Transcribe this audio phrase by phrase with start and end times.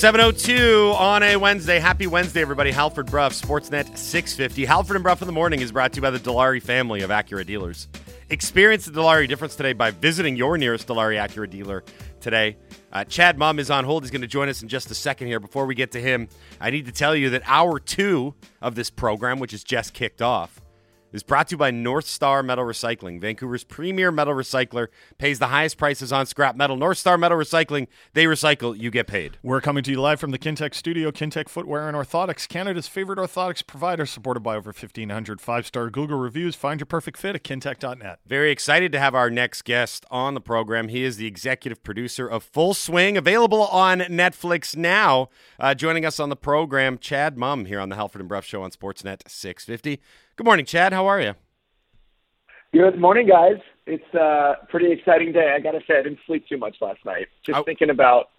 [0.00, 1.78] 702 on a Wednesday.
[1.78, 2.70] Happy Wednesday, everybody.
[2.70, 4.64] Halford Brough, Sportsnet 650.
[4.64, 7.10] Halford and Brough in the morning is brought to you by the Dilawri family of
[7.10, 7.86] Acura dealers.
[8.30, 11.84] Experience the Dilawri difference today by visiting your nearest Dilawri Acura dealer
[12.18, 12.56] today.
[12.90, 14.02] Uh, Chad Mumm is on hold.
[14.02, 15.38] He's going to join us in just a second here.
[15.38, 16.28] Before we get to him,
[16.62, 20.22] I need to tell you that hour two of this program, which is just kicked
[20.22, 20.62] off,
[21.12, 23.20] is brought to you by North Star Metal Recycling.
[23.20, 26.76] Vancouver's premier metal recycler pays the highest prices on scrap metal.
[26.76, 29.38] North Star Metal Recycling, they recycle, you get paid.
[29.42, 31.10] We're coming to you live from the Kintec studio.
[31.10, 36.18] Kintec Footwear and Orthotics, Canada's favorite orthotics provider, supported by over 1,500 five star Google
[36.18, 36.54] reviews.
[36.54, 38.20] Find your perfect fit at kintec.net.
[38.26, 40.88] Very excited to have our next guest on the program.
[40.88, 45.28] He is the executive producer of Full Swing, available on Netflix now.
[45.58, 48.62] Uh, joining us on the program, Chad Mumm here on the Halford and Brough Show
[48.62, 50.00] on Sportsnet 650.
[50.40, 50.94] Good morning, Chad.
[50.94, 51.34] How are you?
[52.72, 53.58] Good morning, guys.
[53.84, 55.52] It's a pretty exciting day.
[55.54, 57.26] I got to say, I didn't sleep too much last night.
[57.30, 57.36] Oh.
[57.44, 57.62] Just Oh.
[57.62, 58.30] thinking about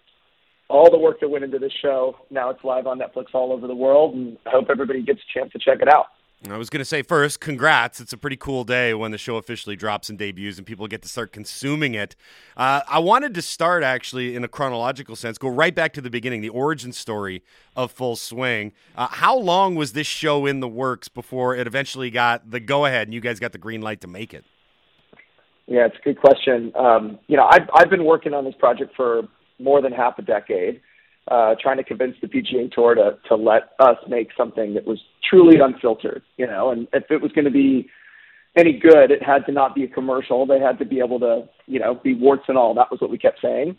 [0.66, 2.16] all the work that went into this show.
[2.28, 5.38] Now it's live on Netflix all over the world, and I hope everybody gets a
[5.38, 6.06] chance to check it out.
[6.50, 8.00] I was going to say first, congrats.
[8.00, 11.00] It's a pretty cool day when the show officially drops and debuts and people get
[11.02, 12.16] to start consuming it.
[12.56, 16.10] Uh, I wanted to start actually in a chronological sense, go right back to the
[16.10, 17.44] beginning, the origin story
[17.76, 18.72] of Full Swing.
[18.96, 22.86] Uh, how long was this show in the works before it eventually got the go
[22.86, 24.44] ahead and you guys got the green light to make it?
[25.66, 26.72] Yeah, it's a good question.
[26.74, 29.22] Um, you know, I've, I've been working on this project for
[29.60, 30.80] more than half a decade,
[31.30, 34.98] uh, trying to convince the PGA Tour to, to let us make something that was
[35.28, 37.88] truly unfiltered, you know, and if it was going to be
[38.56, 40.46] any good, it had to not be a commercial.
[40.46, 42.74] They had to be able to, you know, be warts and all.
[42.74, 43.76] That was what we kept saying.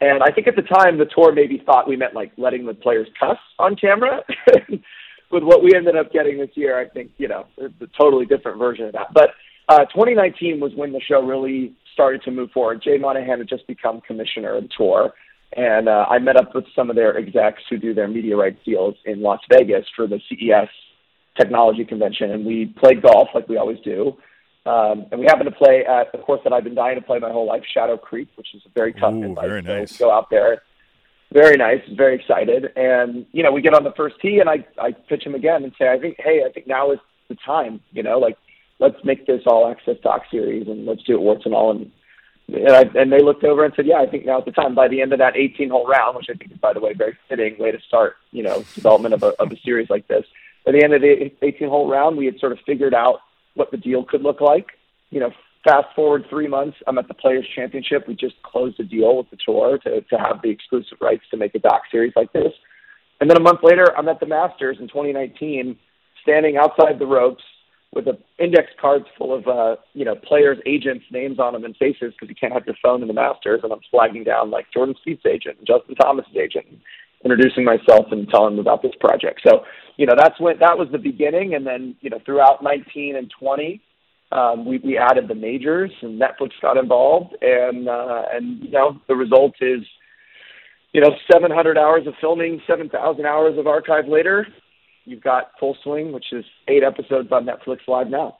[0.00, 2.74] And I think at the time, the tour maybe thought we meant like letting the
[2.74, 4.20] players cuss on camera.
[5.30, 8.26] With what we ended up getting this year, I think, you know, it's a totally
[8.26, 9.14] different version of that.
[9.14, 9.30] But
[9.68, 12.82] uh, 2019 was when the show really started to move forward.
[12.84, 15.14] Jay Monahan had just become commissioner of the tour.
[15.54, 18.58] And uh, I met up with some of their execs who do their media rights
[18.64, 20.68] deals in Las Vegas for the CES
[21.38, 22.30] technology convention.
[22.30, 24.16] And we played golf like we always do.
[24.64, 27.18] Um, and we happened to play at the course that I've been dying to play
[27.18, 29.48] my whole life, Shadow Creek, which is a very tough Ooh, invite.
[29.48, 29.96] very So nice.
[29.98, 30.62] go out there.
[31.32, 31.80] Very nice.
[31.96, 32.66] Very excited.
[32.76, 35.64] And, you know, we get on the first tee and I, I pitch him again
[35.64, 36.98] and say, I think, hey, I think now is
[37.28, 38.36] the time, you know, like,
[38.78, 41.70] let's make this all access doc series and let's do it warts and all.
[41.70, 41.90] And,
[42.48, 44.74] and, I, and they looked over and said, yeah, I think now's the time.
[44.74, 46.90] By the end of that 18 hole round, which I think is, by the way,
[46.92, 50.08] a very fitting way to start, you know, development of a, of a series like
[50.08, 50.24] this.
[50.66, 53.20] By the end of the 18 hole round, we had sort of figured out
[53.54, 54.72] what the deal could look like.
[55.10, 55.30] You know,
[55.64, 58.06] fast forward three months, I'm at the Players Championship.
[58.06, 61.36] We just closed a deal with the tour to, to have the exclusive rights to
[61.36, 62.52] make a doc series like this.
[63.20, 65.76] And then a month later, I'm at the Masters in 2019,
[66.22, 67.42] standing outside the ropes
[67.92, 71.76] with a index cards full of uh, you know players' agents' names on them and
[71.76, 73.60] faces because you can't have your phone in the Masters.
[73.62, 76.66] And I'm flagging down like Jordan Spieth's agent and Justin Thomas's agent,
[77.24, 79.42] introducing myself and telling them about this project.
[79.46, 79.64] So
[79.96, 81.54] you know that's when that was the beginning.
[81.54, 83.80] And then you know throughout 19 and 20,
[84.32, 89.00] um, we, we added the majors and Netflix got involved, and uh, and you know
[89.06, 89.80] the result is
[90.92, 94.46] you know 700 hours of filming, 7,000 hours of archive later.
[95.04, 98.38] You've got Full Swing, which is eight episodes on Netflix live now.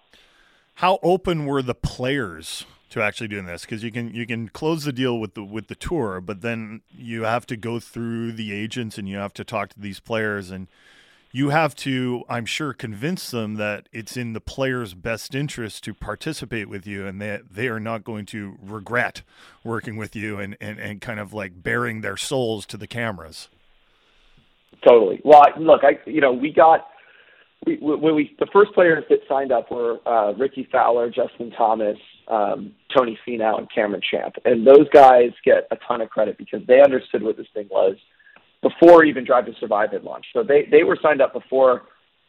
[0.77, 3.63] How open were the players to actually doing this?
[3.63, 6.83] Because you can you can close the deal with the with the tour, but then
[6.91, 10.51] you have to go through the agents and you have to talk to these players
[10.51, 10.69] and
[11.35, 15.95] you have to, I'm sure, convince them that it's in the players' best interest to
[15.95, 19.23] participate with you and that they are not going to regret
[19.65, 23.49] working with you and, and, and kind of like bearing their souls to the cameras.
[24.87, 25.21] Totally.
[25.25, 26.89] Well, I- look, I you know we got
[27.67, 31.97] we, when we the first players that signed up were uh, Rickie Fowler, Justin Thomas,
[32.29, 36.61] um, Tony Finau, and Cameron Champ, and those guys get a ton of credit because
[36.67, 37.97] they understood what this thing was
[38.63, 40.29] before even Drive to Survive had launched.
[40.33, 41.83] So they they were signed up before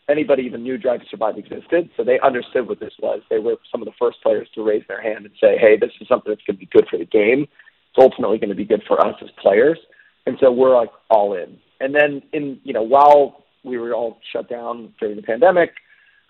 [0.10, 1.90] anybody even knew Drive to Survive existed.
[1.96, 3.22] So they understood what this was.
[3.30, 5.92] They were some of the first players to raise their hand and say, "Hey, this
[6.02, 7.44] is something that's going to be good for the game.
[7.44, 9.80] It's ultimately going to be good for us as players."
[10.26, 11.58] And so we're like all in.
[11.84, 15.72] And then in you know while we were all shut down during the pandemic,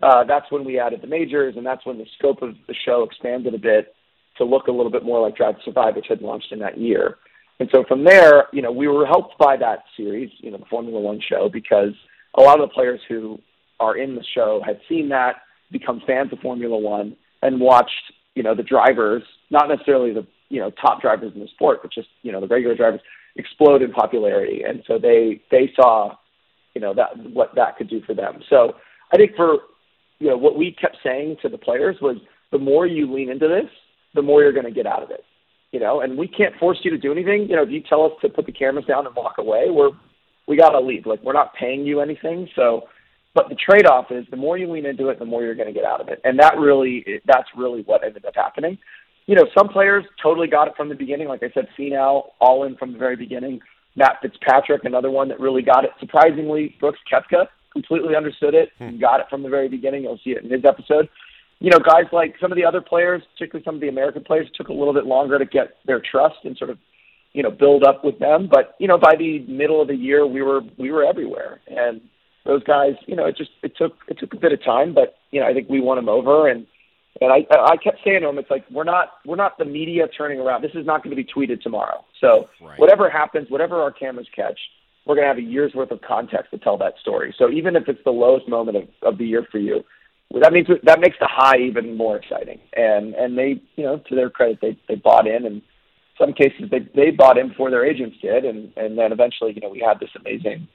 [0.01, 3.03] uh, that's when we added the majors, and that's when the scope of the show
[3.03, 3.94] expanded a bit
[4.38, 6.77] to look a little bit more like Drive to Survive, which had launched in that
[6.77, 7.17] year.
[7.59, 10.65] And so from there, you know, we were helped by that series, you know, the
[10.65, 11.94] Formula One show, because
[12.35, 13.39] a lot of the players who
[13.79, 15.35] are in the show had seen that,
[15.71, 19.21] become fans of Formula One, and watched, you know, the drivers,
[19.51, 22.47] not necessarily the, you know, top drivers in the sport, but just, you know, the
[22.47, 23.01] regular drivers
[23.35, 24.63] explode in popularity.
[24.68, 26.15] And so they, they saw,
[26.74, 28.41] you know, that, what that could do for them.
[28.50, 28.74] So
[29.12, 29.57] I think for,
[30.19, 32.18] you know, what we kept saying to the players was
[32.51, 33.69] the more you lean into this,
[34.15, 35.24] the more you're going to get out of it
[35.74, 37.50] you know, and we can't force you to do anything.
[37.50, 39.89] You know, if you tell us to put the cameras down and walk away, we're
[40.47, 41.06] we got to leave.
[41.06, 42.83] Like we're not paying you anything, so.
[43.36, 45.74] But the trade-off is the more you lean into it, the more you're going to
[45.74, 48.77] get out of it, and that really that's really what ended up happening.
[49.25, 51.27] You know, some players totally got it from the beginning.
[51.27, 53.61] Like I said, Finau all in from the very beginning.
[53.95, 55.91] Matt Fitzpatrick, another one that really got it.
[55.99, 60.03] Surprisingly, Brooks Koepka completely understood it and got it from the very beginning.
[60.03, 61.09] You'll see it in his episode.
[61.59, 64.49] You know, guys like some of the other players, particularly some of the American players,
[64.55, 66.77] took a little bit longer to get their trust and sort of
[67.33, 68.49] you know build up with them.
[68.51, 72.01] But you know, by the middle of the year, we were we were everywhere, and
[72.45, 75.15] those guys, you know, it just it took it took a bit of time, but
[75.31, 76.65] you know, I think we won them over, and
[77.21, 80.07] and I I kept saying to them, it's like we're not we're not the media
[80.07, 80.62] turning around.
[80.62, 82.04] This is not going to be tweeted tomorrow.
[82.19, 82.80] So right.
[82.80, 84.60] whatever happens, whatever our cameras catch,
[85.06, 87.33] we're going to have a year's worth of context to tell that story.
[87.38, 89.83] So even if it's the lowest moment of, of the year for you,
[90.42, 92.60] that means that makes the high even more exciting.
[92.75, 95.62] And and they, you know, to their credit, they they bought in, and
[96.18, 99.62] some cases they they bought in before their agents did, and and then eventually, you
[99.62, 100.68] know, we had this amazing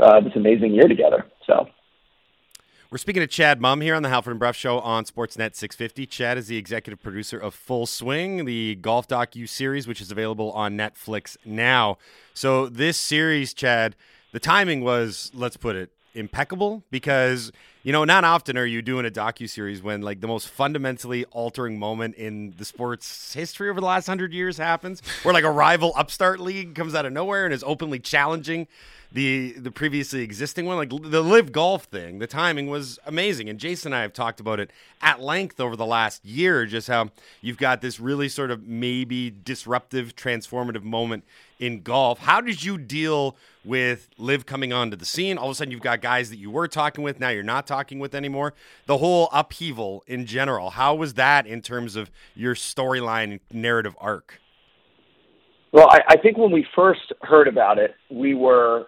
[0.00, 1.26] uh, this amazing year together.
[1.46, 1.66] So.
[2.94, 6.06] We're speaking to Chad Mumm here on the Halford and Brough Show on Sportsnet 650.
[6.06, 10.52] Chad is the executive producer of Full Swing, the golf docu series, which is available
[10.52, 11.98] on Netflix now.
[12.34, 13.96] So this series, Chad,
[14.30, 17.52] the timing was, let's put it, impeccable because
[17.82, 21.24] you know not often are you doing a docu series when like the most fundamentally
[21.26, 25.50] altering moment in the sports history over the last hundred years happens, where like a
[25.50, 28.66] rival upstart league comes out of nowhere and is openly challenging
[29.14, 30.76] the the previously existing one.
[30.76, 33.48] Like the LIV Golf thing, the timing was amazing.
[33.48, 34.70] And Jason and I have talked about it
[35.00, 39.30] at length over the last year, just how you've got this really sort of maybe
[39.30, 41.24] disruptive, transformative moment
[41.60, 42.18] in golf.
[42.18, 45.38] How did you deal with LIV coming onto the scene?
[45.38, 47.66] All of a sudden, you've got guys that you were talking with, now you're not
[47.66, 48.54] talking with anymore.
[48.86, 54.40] The whole upheaval in general, how was that in terms of your storyline narrative arc?
[55.72, 58.86] Well, I, I think when we first heard about it, we were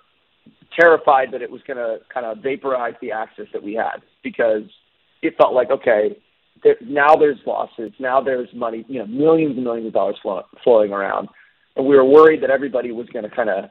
[0.78, 4.62] terrified that it was going to kind of vaporize the access that we had because
[5.22, 6.16] it felt like okay,
[6.62, 10.42] there, now there's losses, now there's money, you know, millions and millions of dollars flow,
[10.62, 11.28] flowing around,
[11.76, 13.64] and we were worried that everybody was going to kind of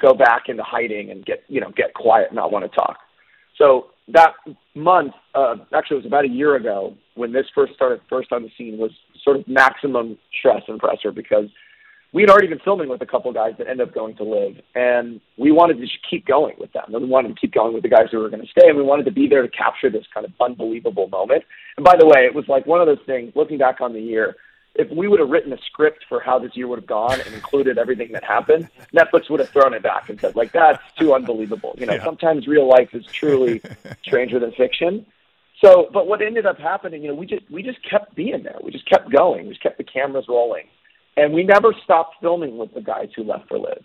[0.00, 2.98] go back into hiding and get you know get quiet, and not want to talk.
[3.56, 4.34] So that
[4.74, 8.42] month, uh, actually, it was about a year ago when this first started first on
[8.42, 8.92] the scene was
[9.22, 11.48] sort of maximum stress and pressure because
[12.12, 14.62] we had already been filming with a couple guys that ended up going to LIV,
[14.74, 16.84] and we wanted to just keep going with them.
[16.88, 18.78] And we wanted to keep going with the guys who were going to stay, and
[18.78, 21.44] we wanted to be there to capture this kind of unbelievable moment.
[21.76, 23.32] And by the way, it was like one of those things.
[23.36, 24.36] Looking back on the year,
[24.74, 27.34] if we would have written a script for how this year would have gone and
[27.34, 31.14] included everything that happened, Netflix would have thrown it back and said, like, that's too
[31.14, 31.74] unbelievable.
[31.78, 32.04] You know, yeah.
[32.04, 33.60] sometimes real life is truly
[34.02, 35.04] stranger than fiction.
[35.64, 38.58] So, but what ended up happening, you know, we just we just kept being there.
[38.62, 39.46] We just kept going.
[39.46, 40.66] We just kept the cameras rolling
[41.18, 43.82] and we never stopped filming with the guys who left for LIV.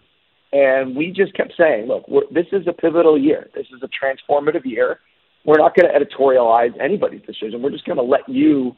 [0.51, 3.49] And we just kept saying, look, we're, this is a pivotal year.
[3.55, 4.99] This is a transformative year.
[5.43, 7.63] We're not going to editorialize anybody's decision.
[7.63, 8.75] We're just going to let you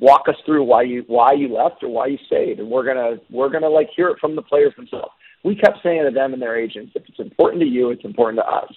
[0.00, 3.16] walk us through why you why you left or why you stayed, and we're gonna
[3.30, 5.12] we're gonna like hear it from the players themselves.
[5.44, 8.40] We kept saying to them and their agents, if it's important to you, it's important
[8.40, 8.72] to us.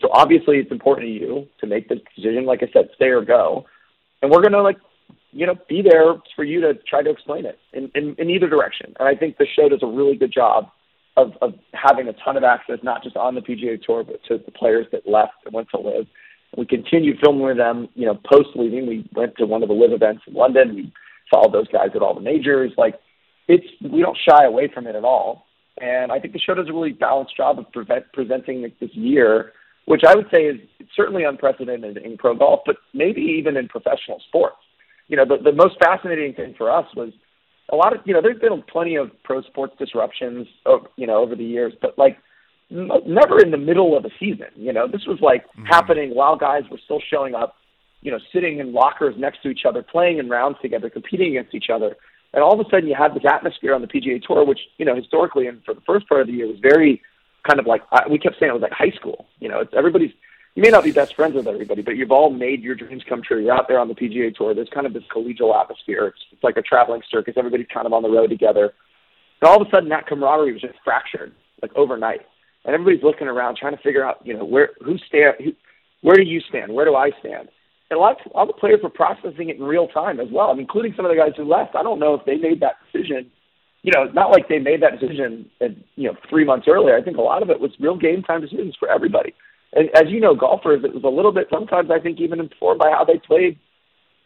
[0.00, 2.46] So obviously, it's important to you to make this decision.
[2.46, 3.66] Like I said, stay or go,
[4.22, 4.78] and we're gonna like
[5.36, 8.48] you know, be there for you to try to explain it in, in, in either
[8.48, 8.94] direction.
[8.98, 10.70] And I think the show does a really good job
[11.16, 14.38] of, of having a ton of access, not just on the PGA Tour, but to
[14.42, 16.06] the players that left and went to LIV.
[16.56, 18.86] We continued filming with them, you know, post leaving.
[18.86, 20.74] We went to one of the LIV events in London.
[20.74, 20.92] We
[21.30, 22.72] followed those guys at all the majors.
[22.76, 22.98] Like,
[23.48, 25.46] it's we don't shy away from it at all.
[25.80, 29.52] And I think the show does a really balanced job of prevent, presenting this year,
[29.84, 30.60] which I would say is
[30.94, 34.56] certainly unprecedented in pro golf, but maybe even in professional sports
[35.08, 37.12] you know, the, the most fascinating thing for us was
[37.70, 41.16] a lot of, you know, there's been plenty of pro sports disruptions, oh, you know,
[41.16, 42.18] over the years, but like
[42.70, 44.48] never in the middle of a season.
[44.56, 45.66] You know, this was like mm-hmm.
[45.66, 47.56] happening while guys were still showing up,
[48.02, 51.54] you know, sitting in lockers next to each other, playing in rounds together, competing against
[51.54, 51.96] each other.
[52.34, 54.84] And all of a sudden you have this atmosphere on the PGA Tour, which, you
[54.84, 57.00] know, historically and for the first part of the year was very
[57.46, 59.26] kind of like, we kept saying it was like high school.
[59.38, 60.12] You know, it's everybody's
[60.56, 63.22] you may not be best friends with everybody, but you've all made your dreams come
[63.22, 63.42] true.
[63.42, 64.54] You're out there on the PGA Tour.
[64.54, 66.06] There's kind of this collegial atmosphere.
[66.06, 67.34] It's, it's like a traveling circus.
[67.36, 68.72] Everybody's kind of on the road together.
[69.42, 72.22] And all of a sudden, that camaraderie was just fractured, like overnight.
[72.66, 75.52] And everybody's looking around, trying to figure out, you know, where who stand, who,
[76.02, 77.48] where do you stand, where do I stand?
[77.88, 80.50] And a lot, of, all the players were processing it in real time as well.
[80.50, 81.76] I mean, including some of the guys who left.
[81.76, 83.30] I don't know if they made that decision.
[83.82, 86.96] You know, not like they made that decision, uh, you know, three months earlier.
[86.96, 89.32] I think a lot of it was real game time decisions for everybody
[89.76, 92.78] and as you know, golfers, it was a little bit sometimes I think even informed
[92.78, 93.58] by how they played,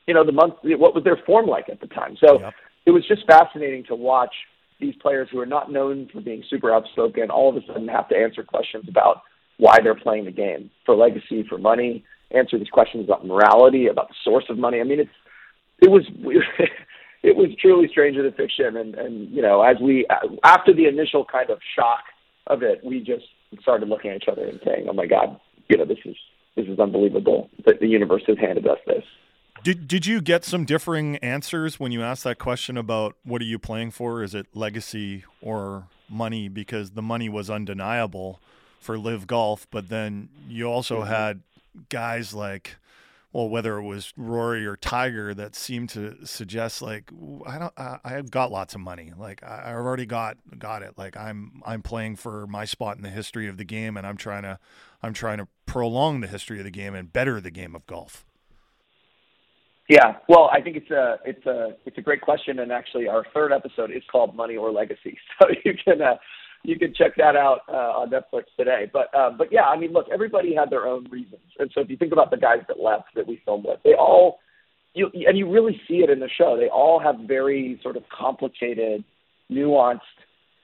[0.07, 2.17] you know, the month what was their form like at the time.
[2.25, 2.55] So yep.
[2.87, 4.35] it was just fascinating to watch
[4.81, 8.09] these players who are not known for being super outspoken all of a sudden have
[8.09, 9.23] to answer questions about
[9.59, 14.09] why they're playing the game for legacy, for money, answer these questions about morality, about
[14.09, 14.81] the source of money.
[14.81, 15.11] I mean, it's
[15.81, 16.05] it was
[17.23, 20.07] it was truly stranger than fiction, and and you know, as we
[20.45, 22.05] after the initial kind of shock
[22.47, 23.25] of it, we just
[23.61, 26.17] started looking at each other and saying, "Oh my God, you know, this is
[26.57, 29.05] this is unbelievable that the universe has handed us this."
[29.63, 33.47] Did did you get some differing answers when you asked that question about what are
[33.47, 34.23] you playing for?
[34.23, 36.49] Is it legacy or money?
[36.49, 38.41] Because the money was undeniable
[38.81, 41.13] for LIV Golf, but then you also mm-hmm.
[41.13, 41.41] had
[41.89, 42.77] guys like
[43.33, 47.11] well, whether it was Rory or Tiger that seemed to suggest like
[47.47, 50.95] I don't I, I've got lots of money like I, have already got got it
[50.97, 54.17] like I'm I'm playing for my spot in the history of the game and I'm
[54.17, 54.59] trying to
[55.03, 58.25] I'm trying to prolong the history of the game and better the game of golf.
[59.91, 63.25] Yeah, well, I think it's a it's a it's a great question, and actually, our
[63.35, 66.15] third episode is called Money or Legacy, so you can uh,
[66.63, 68.89] you can check that out uh, on Netflix today.
[68.93, 71.91] But uh, but yeah, I mean, look, everybody had their own reasons, and so if
[71.91, 74.39] you think about the guys that left that we filmed with, they all
[74.95, 76.57] you and you really see it in the show.
[76.57, 79.03] They all have very sort of complicated,
[79.51, 80.03] nuanced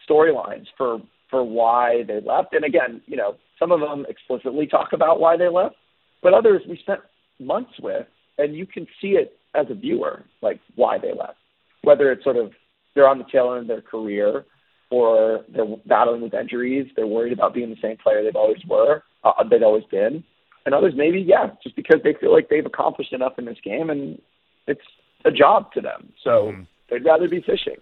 [0.08, 0.98] storylines for
[1.30, 2.52] for why they left.
[2.52, 5.74] And again, you know, some of them explicitly talk about why they left,
[6.22, 7.00] but others we spent
[7.40, 8.06] months with,
[8.38, 11.38] and you can see it as a viewer, like why they left.
[11.82, 12.52] Whether it's sort of
[12.94, 14.44] they're on the tail end of their career
[14.90, 16.88] or they're battling with injuries.
[16.94, 20.24] They're worried about being the same player they've always were, uh, they've always been.
[20.64, 23.90] And others maybe, yeah, just because they feel like they've accomplished enough in this game
[23.90, 24.20] and
[24.66, 24.80] it's
[25.24, 26.12] a job to them.
[26.22, 26.62] So mm-hmm.
[26.90, 27.76] they'd rather be fishing.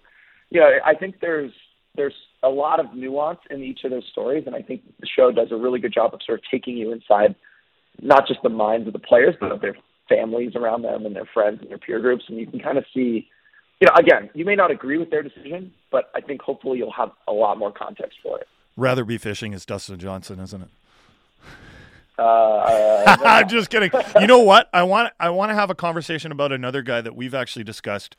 [0.49, 1.51] You know, I think there's
[1.95, 5.31] there's a lot of nuance in each of those stories, and I think the show
[5.31, 7.35] does a really good job of sort of taking you inside
[8.01, 11.29] not just the minds of the players, but of their families around them and their
[11.33, 13.29] friends and their peer groups, and you can kind of see
[13.81, 16.93] you know, again, you may not agree with their decision, but I think hopefully you'll
[16.93, 18.47] have a lot more context for it.
[18.77, 20.69] Rather be fishing is Dustin Johnson, isn't it?
[22.17, 23.91] Uh, I'm just kidding.
[24.19, 24.69] You know what?
[24.73, 28.15] I want I want to have a conversation about another guy that we've actually discussed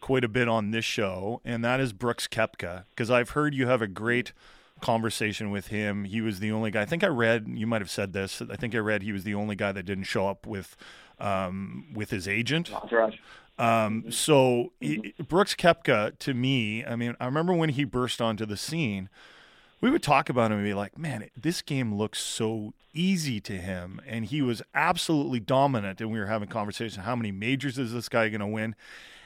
[0.00, 2.84] quite a bit on this show, and that is Brooks Koepka.
[2.90, 4.32] Because I've heard you have a great
[4.84, 6.04] conversation with him.
[6.04, 6.82] He was the only guy.
[6.82, 7.48] I think I read.
[7.48, 8.42] You might have said this.
[8.50, 10.76] I think I read he was the only guy that didn't show up with
[11.18, 12.72] um, with his agent.
[12.72, 13.16] Entourage.
[13.58, 18.44] Um, so he, Brooks Koepka, to me, I mean, I remember when he burst onto
[18.44, 19.08] the scene,
[19.80, 23.52] we would talk about him and be like, man, this game looks so easy to
[23.54, 24.00] him.
[24.06, 26.00] And he was absolutely dominant.
[26.00, 28.74] And we were having conversation, how many majors is this guy going to win?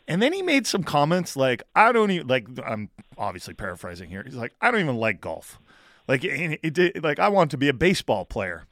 [0.08, 4.24] And then he made some comments like, I don't even, like, I'm obviously paraphrasing here.
[4.24, 5.60] He's like, I don't even like golf.
[6.08, 8.64] Like, it, it, it like, I want to be a baseball player.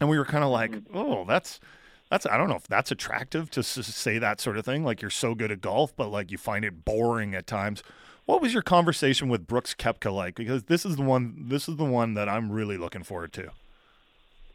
[0.00, 0.96] And we were kind of like, mm-hmm.
[0.96, 1.60] oh, that's,
[2.10, 4.84] that's I don't know if that's attractive to say that sort of thing.
[4.84, 7.82] Like you're so good at golf, but like you find it boring at times.
[8.26, 10.34] What was your conversation with Brooks Koepka like?
[10.34, 11.34] Because this is the one.
[11.48, 13.50] This is the one that I'm really looking forward to.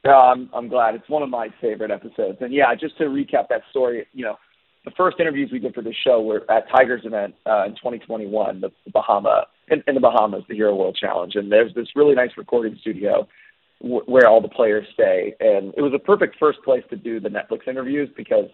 [0.04, 0.96] Yeah, I'm I'm glad.
[0.96, 2.38] It's one of my favorite episodes.
[2.42, 4.38] And yeah, just to recap that story, you know,
[4.86, 8.62] the first interviews we did for this show were at Tiger's event uh, in 2021,
[8.62, 11.34] the, the Bahama in, in the Bahamas, the Hero World Challenge.
[11.36, 13.28] And there's this really nice recording studio
[13.82, 15.36] where all the players stay.
[15.40, 18.46] And it was a perfect first place to do the Netflix interviews because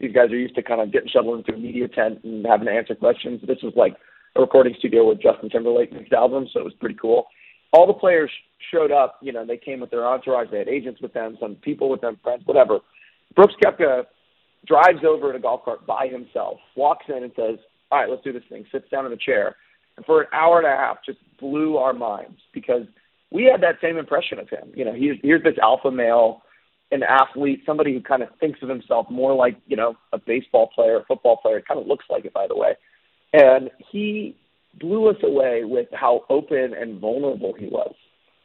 [0.00, 2.66] these guys are used to kind of getting shoveled into a media tent and having
[2.66, 3.40] to answer questions.
[3.46, 3.96] This was like
[4.34, 7.26] a recording studio where Justin Timberlake mixed albums, so it was pretty cool.
[7.72, 8.30] All the players
[8.72, 11.56] showed up, you know, they came with their entourage, they had agents with them, some
[11.56, 12.80] people with them, friends, whatever.
[13.34, 14.04] Brooks Koepka
[14.66, 17.58] drives over in a golf cart by himself, walks in and says,
[17.90, 19.56] All right, let's do this thing, sits down in a chair.
[19.96, 22.86] And for an hour and a half just blew our minds because–
[23.30, 24.72] we had that same impression of him.
[24.74, 26.42] You know, he's here's this alpha male,
[26.92, 30.70] an athlete, somebody who kind of thinks of himself more like you know a baseball
[30.74, 31.58] player, a football player.
[31.58, 32.74] It kind of looks like it, by the way.
[33.32, 34.36] And he
[34.78, 37.94] blew us away with how open and vulnerable he was.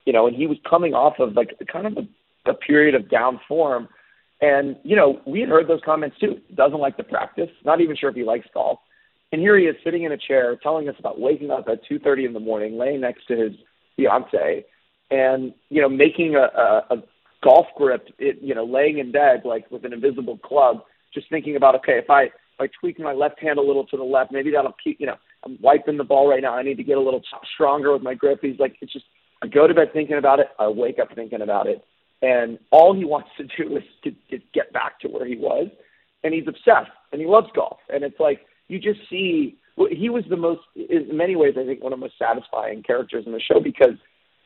[0.06, 3.10] You know, and he was coming off of like kind of a, a period of
[3.10, 3.88] down form.
[4.42, 6.42] And, you know, we had heard those comments too.
[6.56, 8.80] Doesn't like the practice, not even sure if he likes golf.
[9.32, 12.26] And here he is sitting in a chair telling us about waking up at 2.30
[12.26, 13.54] in the morning, laying next to his
[13.96, 14.66] fiance,
[15.10, 17.04] and you know making a, a, a
[17.44, 20.84] golf grip, it, you know, laying in bed like with an invisible club,
[21.14, 23.98] just thinking about okay, if I if I tweak my left hand a little to
[23.98, 26.56] the left, maybe that'll keep you know I'm wiping the ball right now.
[26.56, 27.22] I need to get a little
[27.54, 28.40] stronger with my grip.
[28.42, 29.06] He's like it's just
[29.42, 31.84] I go to bed thinking about it, I wake up thinking about it,
[32.22, 35.68] and all he wants to do is to, to get back to where he was,
[36.24, 39.58] and he's obsessed and he loves golf, and it's like you just see
[39.90, 43.24] he was the most in many ways I think one of the most satisfying characters
[43.26, 43.96] in the show because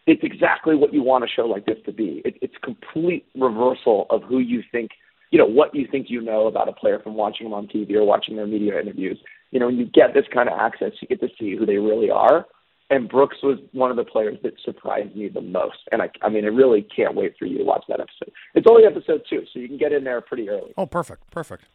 [0.07, 2.21] it's exactly what you want a show like this to be.
[2.23, 4.91] It, it's complete reversal of who you think,
[5.31, 7.93] you know, what you think you know about a player from watching them on TV
[7.95, 9.17] or watching their media interviews.
[9.51, 11.77] You know, when you get this kind of access, you get to see who they
[11.77, 12.45] really are.
[12.89, 15.79] And Brooks was one of the players that surprised me the most.
[15.91, 18.31] And I, I mean, I really can't wait for you to watch that episode.
[18.53, 20.73] It's only episode two, so you can get in there pretty early.
[20.77, 21.65] Oh, perfect, perfect.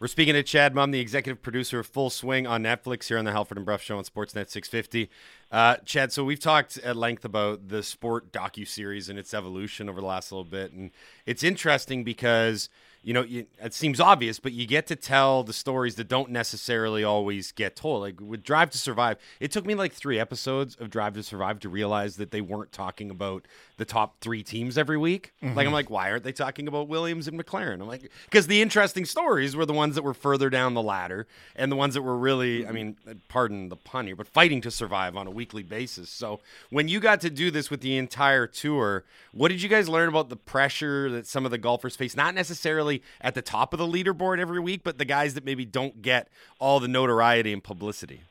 [0.00, 3.24] We're speaking to Chad Mumm, the executive producer of Full Swing on Netflix here on
[3.24, 5.08] the Halford and Brough Show on Sportsnet 650.
[5.50, 9.88] Uh, Chad, so we've talked at length about the sport docu series and its evolution
[9.88, 10.90] over the last little bit, and
[11.26, 12.68] it's interesting because
[13.04, 16.30] you know, you, it seems obvious, but you get to tell the stories that don't
[16.30, 18.00] necessarily always get told.
[18.00, 21.60] Like with Drive to Survive, it took me like three episodes of Drive to Survive
[21.60, 23.46] to realize that they weren't talking about
[23.76, 25.34] the top three teams every week.
[25.42, 25.54] Mm-hmm.
[25.54, 27.74] Like I'm like, why aren't they talking about Williams and McLaren?
[27.74, 31.26] I'm like, because the interesting stories were the ones that were further down the ladder
[31.54, 32.96] and the ones that were really, I mean,
[33.28, 36.08] pardon the pun here, but fighting to survive on a weekly basis.
[36.08, 39.88] So when you got to do this with the entire tour, what did you guys
[39.88, 42.16] learn about the pressure that some of the golfers face?
[42.16, 45.44] Not necessarily necessarily at the top of the leaderboard every week, but the guys that
[45.44, 48.22] maybe don't get all the notoriety and publicity?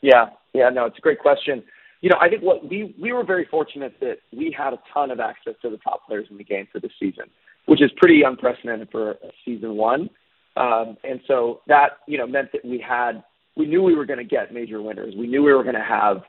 [0.00, 1.62] Yeah, yeah, no, it's a great question.
[2.00, 5.10] You know, I think what we we were very fortunate that we had a ton
[5.10, 7.24] of access to the top players in the game for this season,
[7.66, 10.08] which is pretty unprecedented for season one.
[10.56, 13.22] Um, and so that you know meant that we had
[13.54, 15.14] we knew we were going to get major winners.
[15.16, 16.22] We knew we were going to have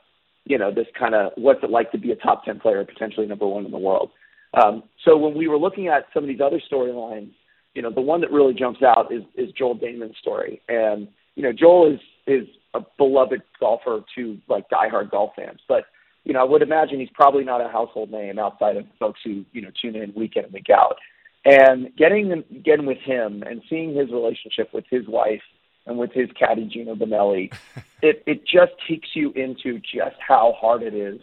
[0.44, 3.26] you know this kind of what's it like to be a top ten player, potentially
[3.26, 4.10] number one in the world.
[4.54, 7.32] Um, so when we were looking at some of these other storylines,
[7.74, 10.60] you know, the one that really jumps out is, is Joel Dahmen's story.
[10.68, 15.84] And, you know, Joel is, is a beloved golfer to like diehard golf fans, but,
[16.24, 19.44] you know, I would imagine he's probably not a household name outside of folks who,
[19.52, 20.96] you know, tune in week in and week out.
[21.44, 25.42] And getting, getting with him and seeing his relationship with his wife
[25.86, 27.50] and with his caddy Geno Bonnalie,
[28.02, 31.20] it, it just takes you into just how hard it is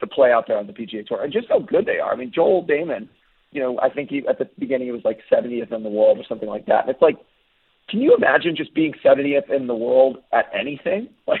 [0.00, 2.12] to play out there on the PGA Tour and just how good they are.
[2.12, 3.08] I mean, Joel Dahmen,
[3.52, 6.18] you know, I think he at the beginning he was like 70th in the world
[6.18, 6.82] or something like that.
[6.82, 7.16] And it's like,
[7.88, 11.08] can you imagine just being 70th in the world at anything?
[11.26, 11.40] Like,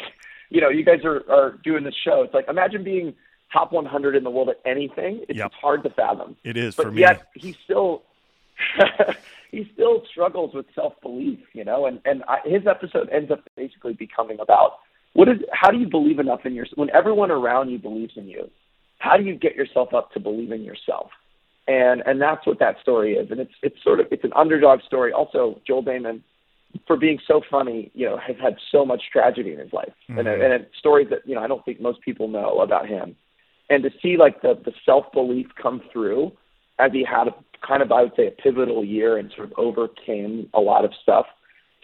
[0.50, 2.22] you know, you guys are are doing this show.
[2.22, 3.14] It's like imagine being
[3.52, 5.24] top 100 in the world at anything.
[5.28, 5.52] It's, yep.
[5.52, 6.36] hard to fathom.
[6.44, 7.00] It is but for me.
[7.00, 8.02] Yet he still
[9.50, 11.86] he still struggles with self belief, you know.
[11.86, 14.78] And and I, his episode ends up basically becoming about
[15.16, 18.28] what is how do you believe enough in yourself when everyone around you believes in
[18.28, 18.50] you?
[18.98, 21.10] How do you get yourself up to believe in yourself?
[21.66, 23.30] And and that's what that story is.
[23.30, 25.12] And it's it's sort of it's an underdog story.
[25.12, 26.20] Also, Joel Dahmen,
[26.86, 30.18] for being so funny, you know, has had so much tragedy in his life, mm-hmm.
[30.18, 33.16] and and it's stories that you know I don't think most people know about him.
[33.70, 36.32] And to see like the the self belief come through
[36.78, 37.34] as he had a
[37.66, 40.92] kind of I would say a pivotal year and sort of overcame a lot of
[41.02, 41.24] stuff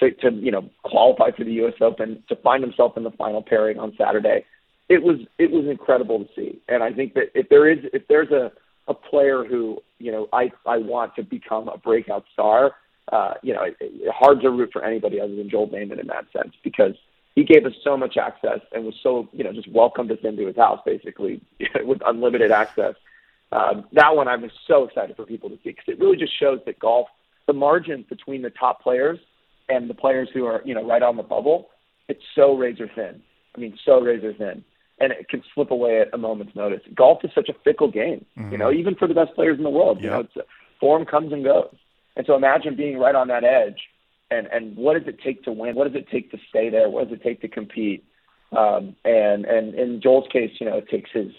[0.03, 1.75] to, to you know qualify for the U.S.
[1.81, 4.45] Open, to find himself in the final pairing on Saturday.
[4.89, 8.07] It was it was incredible to see, and I think that if there is if
[8.09, 8.53] there's a
[8.89, 12.73] a player who you know I I want to become a breakout star,
[13.11, 16.09] uh, you know, it, it, hard to root for anybody other than Joel Dahmen in
[16.09, 16.95] that sense because
[17.35, 20.47] he gave us so much access and was so you know just welcomed us into
[20.47, 21.41] his house basically
[21.85, 22.95] with unlimited access.
[23.53, 26.61] Um, that one I'm so excited for people to see because it really just shows
[26.67, 27.07] that golf,
[27.47, 29.19] the margins between the top players
[29.73, 31.69] and the players who are you know right on the bubble,
[32.09, 33.23] it's so razor thin.
[33.57, 34.65] I mean, so razor thin,
[34.99, 36.81] and it can slip away at a moment's notice.
[36.95, 38.53] Golf is such a fickle game, mm-hmm.
[38.53, 40.03] you know, even for the best players in the world.
[40.03, 40.49] You know, it's
[40.81, 41.75] form comes and goes,
[42.17, 43.81] and so imagine being right on that edge.
[44.31, 45.75] And and what does it take to win?
[45.75, 46.89] What does it take to stay there?
[46.89, 48.05] What does it take to compete?
[48.57, 51.33] Um, and and in Joel's case, you know, it takes his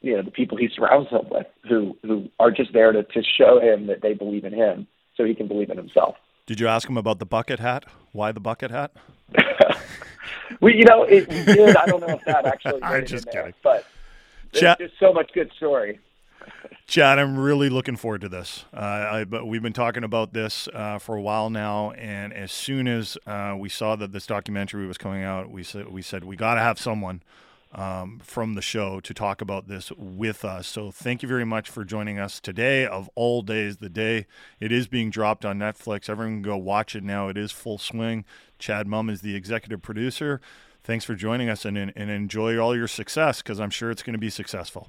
[0.00, 3.22] you know the people he surrounds himself with who who are just there to to
[3.22, 6.16] show him that they believe in him so he can believe in himself.
[6.50, 7.84] Did you ask him about the bucket hat?
[8.10, 8.90] Why the bucket hat?
[10.60, 11.76] we, you know, it, we did.
[11.76, 12.80] I don't know if that actually.
[12.82, 13.42] I'm just kidding.
[13.42, 13.86] There, but
[14.52, 16.00] there's, there's so much good story.
[16.88, 18.64] Chad, I'm really looking forward to this.
[18.74, 22.50] Uh, I, but we've been talking about this uh, for a while now, and as
[22.50, 26.24] soon as uh, we saw that this documentary was coming out, we said we said
[26.24, 27.22] we got to have someone
[27.72, 30.66] um, from the show to talk about this with us.
[30.66, 32.84] So thank you very much for joining us today.
[32.84, 34.26] Of all days, the day
[34.58, 36.08] it is being dropped on Netflix.
[36.08, 37.28] Everyone can go watch it now.
[37.28, 38.24] It is full swing.
[38.58, 40.40] Chad Mumm is the executive producer.
[40.82, 44.14] Thanks for joining us and, and enjoy all your success because I'm sure it's going
[44.14, 44.88] to be successful.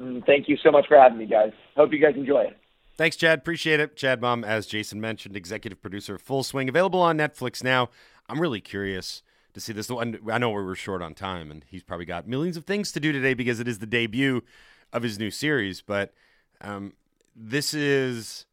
[0.00, 1.52] Mm, thank you so much for having me, guys.
[1.76, 2.56] Hope you guys enjoy it.
[2.96, 3.38] Thanks, Chad.
[3.38, 3.96] Appreciate it.
[3.96, 7.90] Chad Mumm, as Jason mentioned, executive producer of Full Swing, available on Netflix now.
[8.28, 9.22] I'm really curious
[9.54, 9.88] to see this.
[9.88, 12.92] One I know we were short on time, and he's probably got millions of things
[12.92, 14.42] to do today because it is the debut
[14.92, 15.82] of his new series.
[15.82, 16.12] But
[16.60, 16.94] um,
[17.34, 18.46] this is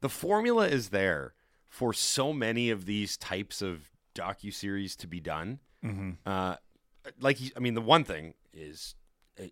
[0.00, 1.34] the formula is there
[1.68, 5.58] for so many of these types of docu series to be done.
[5.84, 6.10] Mm-hmm.
[6.26, 6.56] Uh,
[7.20, 8.94] like, I mean, the one thing is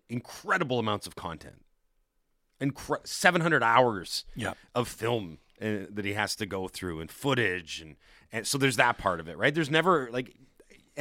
[0.09, 1.65] incredible amounts of content,
[2.61, 4.53] Incre- 700 hours yeah.
[4.75, 7.95] of film uh, that he has to go through and footage and
[8.31, 10.35] and so there's that part of it right there's never like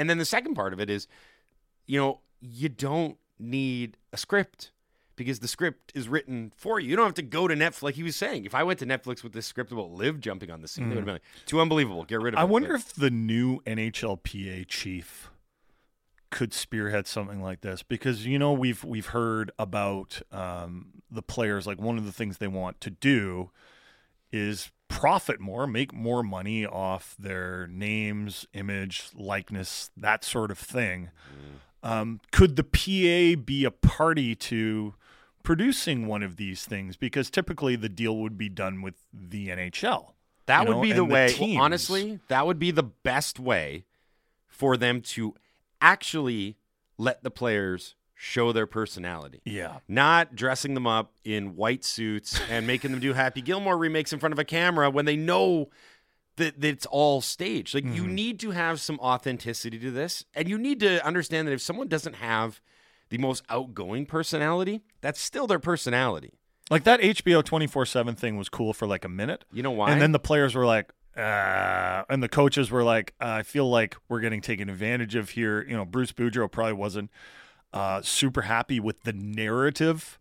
[0.01, 1.07] and then the second part of it is
[1.91, 4.71] you know, you don't need a script
[5.17, 6.89] because the script is written for you.
[6.89, 7.83] You don't have to go to Netflix.
[7.83, 10.51] Like he was saying, if I went to Netflix with this script about LIV jumping
[10.51, 12.05] on the scene, they would have been like, too unbelievable.
[12.05, 12.45] Get rid of I it.
[12.45, 15.31] I wonder if the new NHLPA chief
[16.31, 21.67] could spearhead something like this because you know we've we've heard about um, the players
[21.67, 23.51] like one of the things they want to do
[24.31, 31.11] is profit more, make more money off their names, image, likeness, that sort of thing.
[31.83, 34.95] Um, could the PA be a party to
[35.43, 36.97] producing one of these things?
[36.97, 40.13] Because typically the deal would be done with the NHL.
[40.47, 41.35] That would know, be the way.
[41.41, 43.85] well, honestly, that would be the best way
[44.49, 45.35] for them to
[45.81, 46.57] actually
[46.99, 49.41] let the players show their personality.
[49.47, 49.79] Yeah.
[49.89, 54.19] Not dressing them up in white suits and making them do Happy Gilmore remakes in
[54.19, 55.71] front of a camera when they know
[56.37, 57.75] that, that it's all staged.
[57.75, 61.53] Like you need to have some authenticity to this, and you need to understand that
[61.53, 62.61] if someone doesn't have
[63.09, 66.35] the most outgoing personality, that's still their personality.
[66.71, 69.47] Like that HBO 24 7 thing was cool for like a minute.
[69.51, 69.93] You know why?
[69.93, 73.69] And then the players were like, uh, and the coaches were like, uh, I feel
[73.69, 75.63] like we're getting taken advantage of here.
[75.67, 77.11] You know, Bruce Boudreau probably wasn't
[77.73, 80.19] uh, super happy with the narrative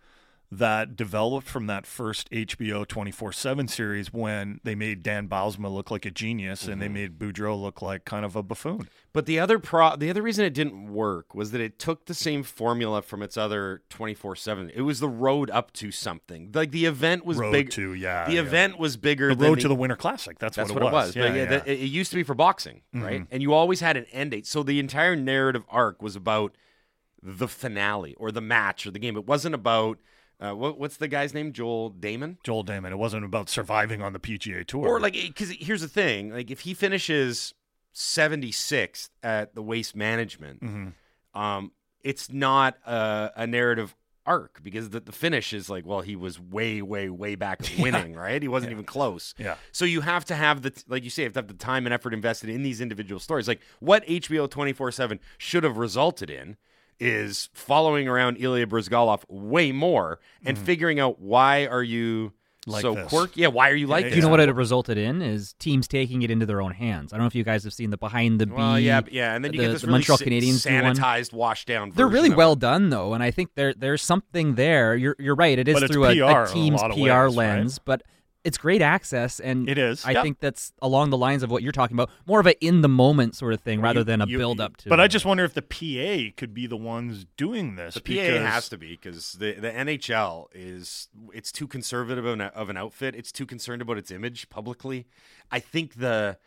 [0.51, 5.91] that developed from that first HBO 24 7 series when they made Dan Bylsma look
[5.91, 6.93] like a genius and they Mm-hmm.
[6.95, 8.89] made Boudreau look like kind of a buffoon.
[9.13, 12.15] But the other pro, the other reason it didn't work was that it took the
[12.15, 14.71] same formula from its other twenty four seven.
[14.73, 16.49] It was the road up to something.
[16.51, 17.69] Like the event was Road big.
[17.71, 18.25] to, yeah.
[18.25, 18.41] the yeah.
[18.41, 19.35] event was bigger.
[19.35, 20.39] The road to the Winter Classic.
[20.39, 21.15] That's, That's what, what, it was.
[21.15, 21.59] Yeah, but yeah, yeah.
[21.59, 23.23] the- it used to be for boxing, right?
[23.29, 24.47] And you always had an end date.
[24.47, 26.55] So the entire narrative arc was about
[27.21, 29.15] the finale or the match or the game.
[29.17, 29.97] It wasn't about
[30.41, 31.51] uh, what, what's the guy's name?
[31.51, 32.37] Joel Dahmen.
[32.43, 32.91] Joel Dahmen.
[32.91, 34.87] It wasn't about surviving on the PGA Tour.
[34.87, 37.53] Or like, because here's the thing: like, if he finishes
[37.93, 41.39] 76th at the Waste Management, Mm-hmm.
[41.39, 43.93] um, it's not a, a narrative
[44.25, 48.13] arc because the, the finish is like, well, he was way, way, way back winning,
[48.15, 48.41] right?
[48.41, 49.33] He wasn't even close.
[49.37, 49.55] Yeah.
[49.73, 51.85] So you have to have the, like you say, you have to have the time
[51.85, 53.47] and effort invested in these individual stories.
[53.49, 56.55] Like what HBO 24 7 should have resulted in
[56.99, 60.63] is following around Ilya Bryzgalov way more and hmm.
[60.63, 62.33] figuring out why are you.
[62.67, 63.07] Like so this.
[63.07, 63.41] quirky?
[63.41, 64.15] Yeah, why are you like Yeah, this?
[64.17, 65.21] You know what it resulted in?
[65.21, 67.13] Is teams taking it into their own hands.
[67.13, 68.81] I don't know if you guys have seen the behind the Well, B.
[68.81, 70.95] yeah, yeah, and then you the- get this the really Montreal sa- Canadiens do one.
[70.95, 71.91] sanitized, washed down.
[71.95, 72.59] They're really well it.
[72.59, 74.95] done though, and I think there there's something there.
[74.95, 75.57] You're you're right.
[75.57, 77.29] It is But through a, PR a in a team's PR ways, right?
[77.29, 78.03] lens, but
[78.43, 80.23] it's great access, and It is, I yep.
[80.23, 82.87] think that's along the lines of what you're talking about, more of a in the
[82.87, 84.89] moment sort of thing, rather you- than a you- build up to.
[84.89, 87.95] But I just wonder if the PA could be the ones doing this.
[87.95, 92.41] The PA has to be because the, the NHL is it's too conservative of an,
[92.41, 93.13] of an outfit.
[93.15, 95.05] It's too concerned about its image publicly.
[95.51, 96.37] I think the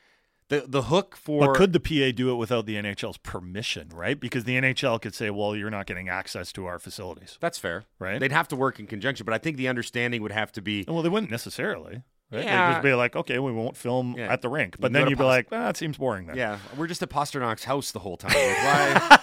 [0.53, 4.19] the the hook for But could the PA do it without the NHL's permission, right?
[4.19, 7.85] Because the NHL could say, "Well, you're not getting access to our facilities." that's fair,
[7.99, 8.21] Right.
[8.21, 10.85] They'd have to work in conjunction, but I think the understanding would have to be
[10.87, 12.03] Well, they wouldn't necessarily.
[12.31, 12.45] Right?
[12.45, 12.67] Yeah.
[12.69, 14.33] They'd just be like, "Okay, we won't film Yeah.
[14.33, 16.37] at the rink," but go then you'd be pos- like, "Ah, it seems boring." Then,
[16.37, 18.33] Yeah, we're just at Pastrnak's house the whole time.
[18.33, 19.19] Like, why?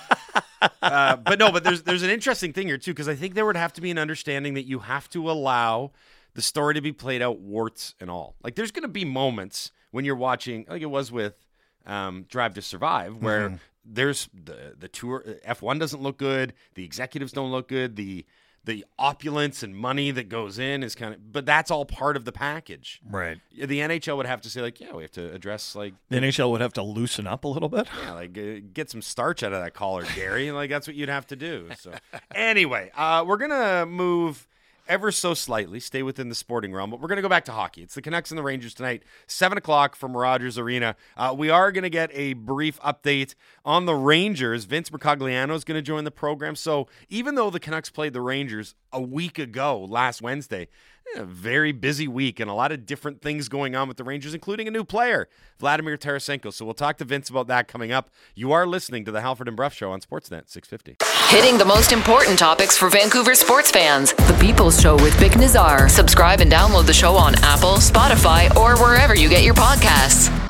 [0.81, 3.45] uh, but no, but there's there's an interesting thing here too because I think there
[3.45, 5.91] would have to be an understanding that you have to allow
[6.35, 8.35] the story to be played out, warts and all.
[8.43, 11.45] Like there's going to be moments when you're watching, like it was with
[11.85, 17.31] um, Drive to Survive, where there's the the tour F1 doesn't look good, the executives
[17.31, 18.25] don't look good, the
[18.65, 22.25] the opulence and money that goes in is kind of, but that's all part of
[22.25, 22.99] the package.
[23.09, 23.39] right.
[23.55, 26.51] The NHL would have to say like, yeah, we have to address like The NHL
[26.51, 27.87] would have to loosen up a little bit.
[28.03, 30.51] yeah, like uh, get some starch out of that collar, Gary.
[30.51, 31.69] like that's what you'd have to do.
[31.79, 31.93] So
[32.35, 34.45] anyway, uh, we're gonna move
[34.89, 37.83] ever so slightly, stay within the sporting realm, but we're gonna go back to hockey.
[37.83, 40.95] It's the Canucks and the Rangers tonight, seven o'clock from Rogers Arena.
[41.15, 44.65] Uh, we are gonna get a brief update on the Rangers.
[44.65, 46.55] Vince Mercogliano is gonna join the program.
[46.55, 50.67] So even though the Canucks played the Rangers a week ago, last Wednesday.
[51.15, 54.33] A very busy week and a lot of different things going on with the Rangers,
[54.33, 56.53] including a new player, Vladimir Tarasenko.
[56.53, 58.09] So we'll talk to Vince about that coming up.
[58.35, 60.97] You are listening to the Halford and Brough Show on Sportsnet 650.
[61.35, 64.13] Hitting the most important topics for Vancouver sports fans.
[64.13, 65.89] The People's Show with Vic Nazar.
[65.89, 70.48] Subscribe and download the show on Apple, Spotify, or wherever you get your podcasts.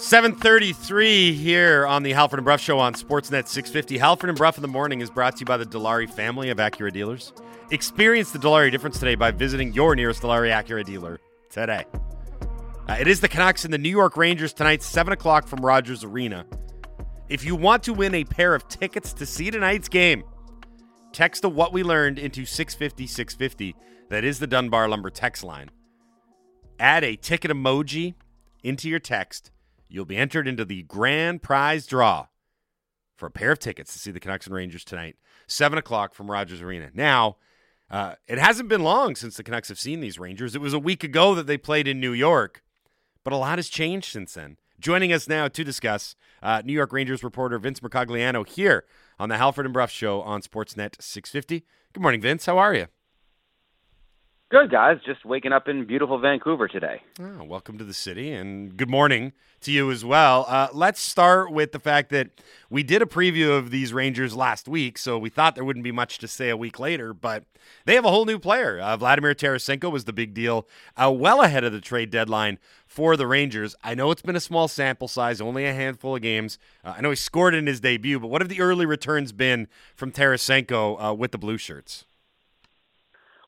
[0.00, 3.98] 733 here on the Halford and Brough Show on Sportsnet 650.
[3.98, 6.56] Halford and Brough in the morning is brought to you by the Dilawri family of
[6.56, 7.34] Acura dealers.
[7.70, 11.84] Experience the Dilawri difference today by visiting your nearest Dilawri Acura dealer today.
[12.88, 16.02] Uh, it is the Canucks and the New York Rangers tonight, 7 o'clock from Rogers
[16.02, 16.46] Arena.
[17.28, 20.24] If you want to win a pair of tickets to see tonight's game,
[21.12, 23.76] text the what we learned into 650 650.
[24.08, 25.68] That is the Dunbar Lumber text line.
[26.78, 28.14] Add a ticket emoji
[28.64, 29.50] into your text.
[29.90, 32.26] You'll be entered into the grand prize draw
[33.16, 36.30] for a pair of tickets to see the Canucks and Rangers tonight, 7 o'clock from
[36.30, 36.90] Rogers Arena.
[36.94, 37.36] Now,
[37.90, 40.54] uh, it hasn't been long since the Canucks have seen these Rangers.
[40.54, 42.62] It was a week ago that they played in New York,
[43.24, 44.56] but a lot has changed since then.
[44.78, 48.84] Joining us now to discuss, uh, New York Rangers reporter Vince Mercogliano here
[49.18, 51.66] on the Halford and Brough Show on Sportsnet 650.
[51.92, 52.46] Good morning, Vince.
[52.46, 52.86] How are you?
[54.50, 54.98] Good, guys.
[55.06, 57.02] Just waking up in beautiful Vancouver today.
[57.20, 60.44] Oh, welcome to the city, and good morning to you as well.
[60.48, 62.30] Uh, let's start with the fact that
[62.68, 65.92] we did a preview of these Rangers last week, so we thought there wouldn't be
[65.92, 67.44] much to say a week later, but
[67.84, 68.80] they have a whole new player.
[68.80, 72.58] Uh, Vladimir Tarasenko was the big deal, uh, well ahead of the trade deadline
[72.88, 73.76] for the Rangers.
[73.84, 76.58] I know it's been a small sample size, only a handful of games.
[76.84, 79.68] Uh, I know he scored in his debut, but what have the early returns been
[79.94, 82.04] from Tarasenko uh, with the Blue Shirts?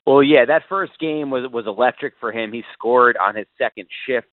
[0.05, 2.51] Well, yeah, that first game was was electric for him.
[2.51, 4.27] He scored on his second shift,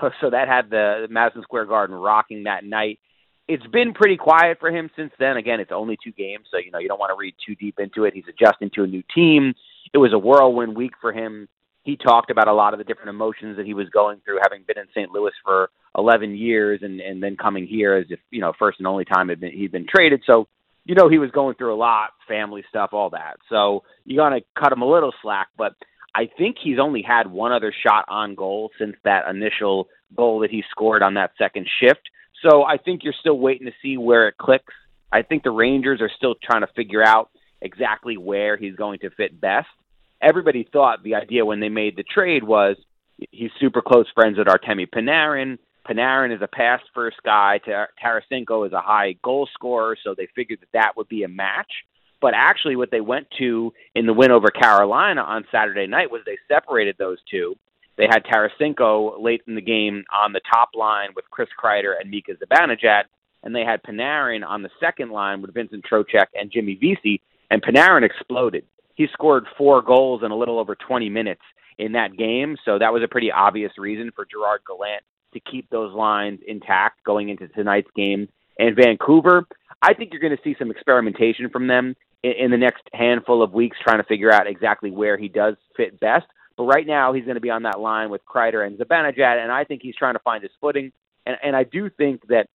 [0.00, 3.00] so so that had the, Madison Square Garden rocking that night.
[3.48, 5.38] It's been pretty quiet for him since then.
[5.38, 7.78] Again, it's only two games, so you know you don't want to read too deep
[7.80, 8.14] into it.
[8.14, 9.54] He's adjusting to a new team.
[9.92, 11.48] It was a whirlwind week for him.
[11.82, 14.62] He talked about a lot of the different emotions that he was going through, having
[14.66, 15.10] been in St.
[15.10, 18.86] Louis for 11 years and and then coming here as if you know first and
[18.86, 20.22] only time had been, he'd been traded.
[20.26, 20.46] So
[20.88, 23.36] you know he was going through a lot, family stuff, all that.
[23.48, 25.74] So you're gonna cut him a little slack, but
[26.14, 30.50] I think he's only had one other shot on goal since that initial goal that
[30.50, 32.00] he scored on that second shift.
[32.42, 34.72] So I think you're still waiting to see where it clicks.
[35.12, 39.10] I think the Rangers are still trying to figure out exactly where he's going to
[39.10, 39.68] fit best.
[40.22, 42.76] Everybody thought the idea when they made the trade was
[43.30, 45.58] he's super close friends with Artemi Panarin.
[45.88, 47.60] Panarin is a pass first guy.
[47.66, 51.70] Tarasenko is a high goal scorer, so they figured that that would be a match.
[52.20, 56.22] But actually, what they went to in the win over Carolina on Saturday night was
[56.26, 57.54] they separated those two.
[57.96, 62.10] They had Tarasenko late in the game on the top line with Chris Kreider and
[62.10, 63.04] Mika Zibanejad,
[63.42, 67.62] and they had Panarin on the second line with Vincent Trocheck and Jimmy Vesey, and
[67.62, 68.64] Panarin exploded.
[68.94, 71.42] He scored four goals in a little over 20 minutes
[71.78, 75.68] in that game, so that was a pretty obvious reason for Gerard Gallant to keep
[75.70, 78.28] those lines intact going into tonight's game.
[78.58, 79.46] And Vancouver,
[79.82, 83.42] I think you're going to see some experimentation from them in, in the next handful
[83.42, 86.26] of weeks, trying to figure out exactly where he does fit best.
[86.56, 89.52] But right now, he's going to be on that line with Kreider and Zibanejad, and
[89.52, 90.92] I think he's trying to find his footing.
[91.24, 92.48] And, and I do think that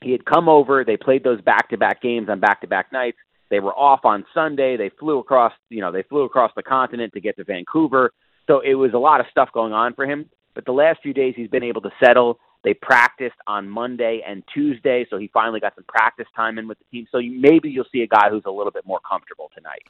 [0.00, 0.84] he had come over.
[0.84, 3.18] They played those back-to-back games on back-to-back nights.
[3.50, 4.76] They were off on Sunday.
[4.76, 8.12] They flew across, you know, they flew across the continent to get to Vancouver.
[8.46, 10.30] So it was a lot of stuff going on for him.
[10.54, 12.38] But the last few days, he's been able to settle.
[12.64, 16.78] They practiced on Monday and Tuesday, so he finally got some practice time in with
[16.78, 17.06] the team.
[17.10, 19.82] So you, maybe you'll see a guy who's a little bit more comfortable tonight.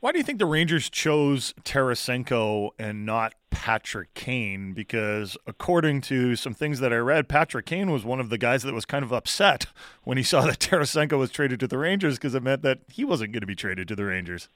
[0.00, 4.72] Why do you think the Rangers chose Tarasenko and not Patrick Kane?
[4.72, 8.62] Because according to some things that I read, Patrick Kane was one of the guys
[8.62, 9.66] that was kind of upset
[10.04, 13.04] when he saw that Tarasenko was traded to the Rangers because it meant that he
[13.04, 14.48] wasn't going to be traded to the Rangers.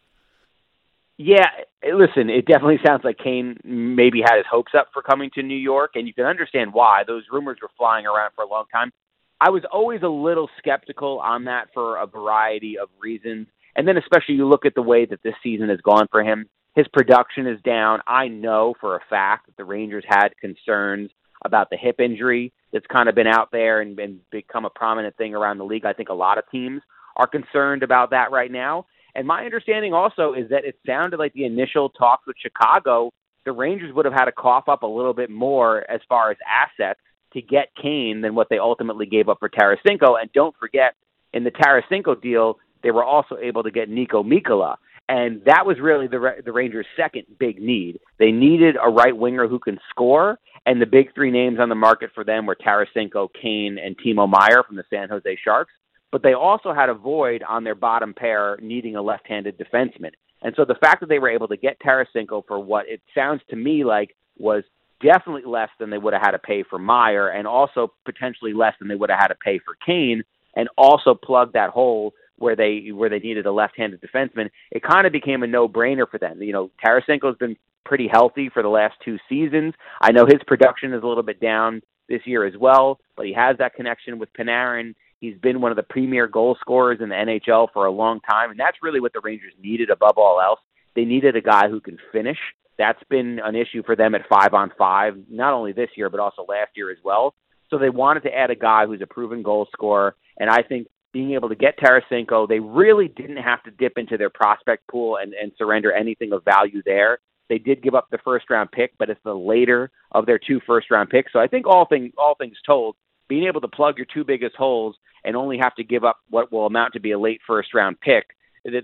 [1.22, 1.48] Yeah,
[1.82, 5.42] eh, listen, it definitely sounds like Kane maybe had his hopes up for coming to
[5.42, 7.02] New York, and you can understand why.
[7.06, 8.90] Those rumors were flying around for a long time.
[9.38, 13.48] I was always a little skeptical on that for a variety of reasons.
[13.76, 16.48] And then, especially, you look at the way that this season has gone for him.
[16.74, 18.00] His production is down.
[18.06, 21.10] I know for a fact that the Rangers had concerns
[21.44, 25.14] about the hip injury that's kind of been out there and, and become a prominent
[25.18, 25.84] thing around the league.
[25.84, 26.80] I think a lot of teams
[27.16, 28.86] are concerned about that right now.
[29.14, 33.10] And my understanding also is that it sounded like the initial talks with Chicago,
[33.44, 36.36] the Rangers would have had to cough up a little bit more as far as
[36.46, 37.00] assets
[37.32, 40.20] to get Kane than what they ultimately gave up for Tarasenko.
[40.20, 40.94] And don't forget,
[41.32, 44.76] in the Tarasenko deal, they were also able to get Niko Mikkola.
[45.08, 47.98] And that was really the the Rangers' second big need.
[48.18, 51.74] They needed a right winger who can score, and the big three names on the
[51.74, 55.72] market for them were Tarasenko, Kane, and Timo Meier from the San Jose Sharks
[56.12, 60.12] but they also had a void on their bottom pair needing a left-handed defenseman.
[60.42, 63.42] And so the fact that they were able to get Tarasenko for what it sounds
[63.50, 64.64] to me like was
[65.02, 68.74] definitely less than they would have had to pay for Meier and also potentially less
[68.78, 70.22] than they would have had to pay for Kane
[70.54, 75.06] and also plug that hole where they where they needed a left-handed defenseman, it kind
[75.06, 76.42] of became a no-brainer for them.
[76.42, 79.74] You know, Tarasenko's been pretty healthy for the last two seasons.
[80.00, 83.34] I know his production is a little bit down this year as well, but he
[83.34, 84.94] has that connection with Panarin.
[85.20, 88.50] He's been one of the premier goal scorers in the NHL for a long time,
[88.50, 90.60] and that's really what the Rangers needed above all else.
[90.96, 92.38] They needed a guy who can finish.
[92.78, 96.20] That's been an issue for them at five on five, not only this year, but
[96.20, 97.34] also last year as well.
[97.68, 100.16] So they wanted to add a guy who's a proven goal scorer.
[100.38, 104.16] And I think being able to get Tarasenko, they really didn't have to dip into
[104.16, 107.18] their prospect pool and, and surrender anything of value there.
[107.48, 110.60] They did give up the first round pick, but it's the later of their two
[110.66, 111.32] first round picks.
[111.32, 112.96] So I think all thing all things told,
[113.30, 116.52] being able to plug your two biggest holes and only have to give up what
[116.52, 118.26] will amount to be a late first round pick,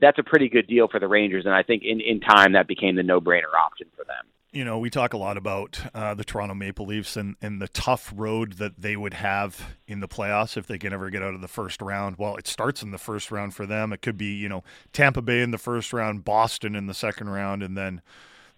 [0.00, 1.44] that's a pretty good deal for the Rangers.
[1.44, 4.24] And I think in, in time that became the no brainer option for them
[4.56, 7.68] you know, we talk a lot about uh, the Toronto Maple Leafs and, and the
[7.68, 11.34] tough road that they would have in the playoffs if they can ever get out
[11.34, 12.16] of the first round.
[12.16, 13.92] Well, it starts in the first round for them.
[13.92, 17.28] It could be, you know, Tampa Bay in the first round, Boston in the second
[17.28, 18.00] round, and then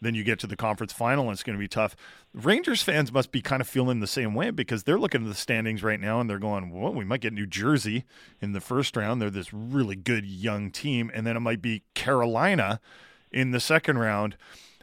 [0.01, 1.97] then you get to the conference final and it's going to be tough.
[2.33, 5.35] Rangers fans must be kind of feeling the same way because they're looking at the
[5.35, 8.05] standings right now and they're going, well, we might get New Jersey
[8.41, 9.21] in the first round.
[9.21, 11.11] They're this really good young team.
[11.15, 12.81] And then it might be Carolina
[13.33, 14.37] in the second round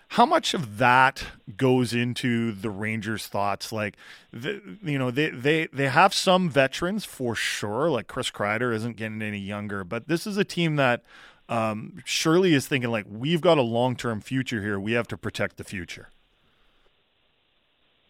[0.10, 1.26] how much of that
[1.58, 3.72] goes into the Rangers' thoughts?
[3.72, 3.98] Like,
[4.32, 7.90] the, you know, they, they they have some veterans for sure.
[7.90, 11.04] Like Chris Kreider isn't getting any younger, but this is a team that
[11.50, 14.80] um, surely is thinking like we've got a long term future here.
[14.80, 16.10] We have to protect the future.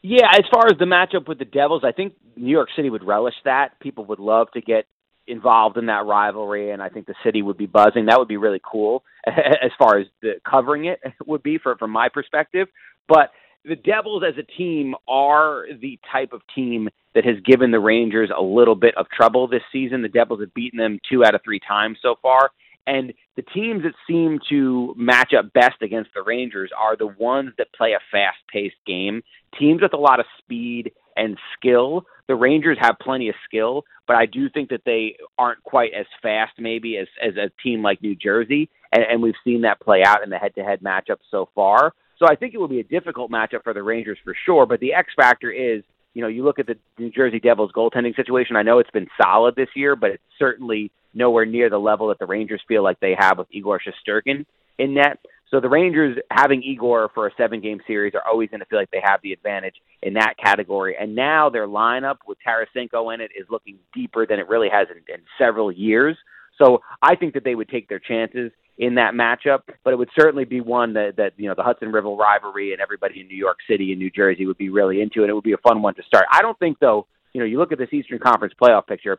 [0.02, 3.04] Yeah, as far as the matchup with the Devils, I think New York City would
[3.04, 3.80] relish that.
[3.80, 4.86] People would love to get
[5.28, 8.06] involved in that rivalry, and I think the city would be buzzing.
[8.06, 11.92] That would be really cool as far as the covering it would be for from
[11.92, 12.68] my perspective.
[13.08, 13.32] But
[13.64, 18.30] the Devils as a team are the type of team that has given the Rangers
[18.36, 20.02] a little bit of trouble this season.
[20.02, 22.52] The Devils have beaten them two out of three times so far.
[22.88, 27.52] And the teams that seem to match up best against the Rangers are the ones
[27.58, 29.24] that play a fast paced game.
[29.60, 32.06] Teams with a lot of speed and skill.
[32.28, 36.06] The Rangers have plenty of skill, but I do think that they aren't quite as
[36.22, 38.70] fast, maybe, as, as a team like New Jersey.
[38.92, 41.94] And, and we've seen that play out in the head to head matchup so far.
[42.18, 44.66] So I think it will be a difficult matchup for the Rangers for sure.
[44.66, 45.84] But the X factor is,
[46.16, 48.56] you know, you look at the New Jersey Devils goaltending situation.
[48.56, 52.20] I know it's been solid this year, but it's certainly nowhere near the level that
[52.20, 54.46] the Rangers feel like they have with Igor Shesterkin
[54.80, 55.20] in net.
[55.52, 58.80] So the Rangers having Igor for a seven game series are always going to feel
[58.80, 60.96] like they have the advantage in that category.
[61.00, 64.88] And now their lineup with Tarasenko in it is looking deeper than it really has
[64.90, 66.18] in, in several years.
[66.58, 70.10] So I think that they would take their chances in that matchup, but it would
[70.20, 73.38] certainly be one that, that you know the Hudson River rivalry and everybody in New
[73.38, 75.82] York City and New Jersey would be really into, and it would be a fun
[75.82, 76.26] one to start.
[76.32, 79.18] I don't think though, you know, you look at this Eastern Conference playoff picture.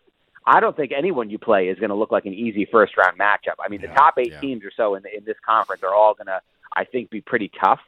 [0.48, 3.18] I don't think anyone you play is going to look like an easy first round
[3.18, 3.56] matchup.
[3.64, 4.40] I mean, yeah, the top eight yeah.
[4.40, 6.40] teams or so in, in this conference are all going to,
[6.72, 7.80] I think, be pretty tough.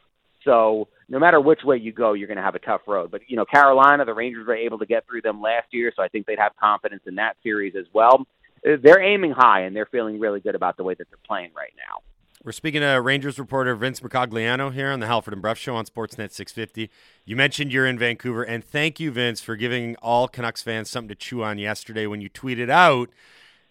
[0.43, 3.11] So no matter which way you go, you're going to have a tough road.
[3.11, 6.03] But you know, Carolina, the Rangers were able to get through them last year, so
[6.03, 8.25] I think they'd have confidence in that series as well.
[8.63, 11.73] They're aiming high, and they're feeling really good about the way that they're playing right
[11.77, 12.01] now.
[12.41, 15.85] We're speaking to Rangers reporter Vince Mercogliano here on the Halford and Brough Show on
[15.85, 16.89] Sportsnet 650.
[17.25, 21.09] You mentioned you're in Vancouver, and thank you, Vince, for giving all Canucks fans something
[21.09, 23.09] to chew on yesterday when you tweeted out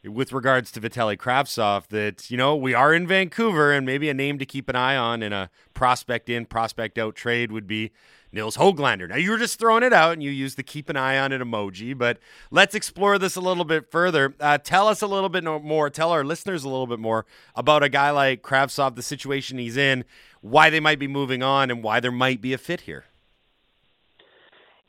[0.05, 4.15] with regards to Vitaly Kravtsov that, you know, we are in Vancouver and maybe a
[4.15, 7.91] name to keep an eye on in a prospect in, prospect out trade would be
[8.33, 9.09] Nils Hoglander.
[9.09, 11.33] Now, you were just throwing it out and you used the keep an eye on
[11.33, 12.19] it emoji, but
[12.51, 14.35] let's explore this a little bit further.
[14.39, 17.83] Uh, tell us a little bit more, tell our listeners a little bit more about
[17.83, 20.05] a guy like Kravtsov, the situation he's in,
[20.41, 23.05] why they might be moving on, and why there might be a fit here.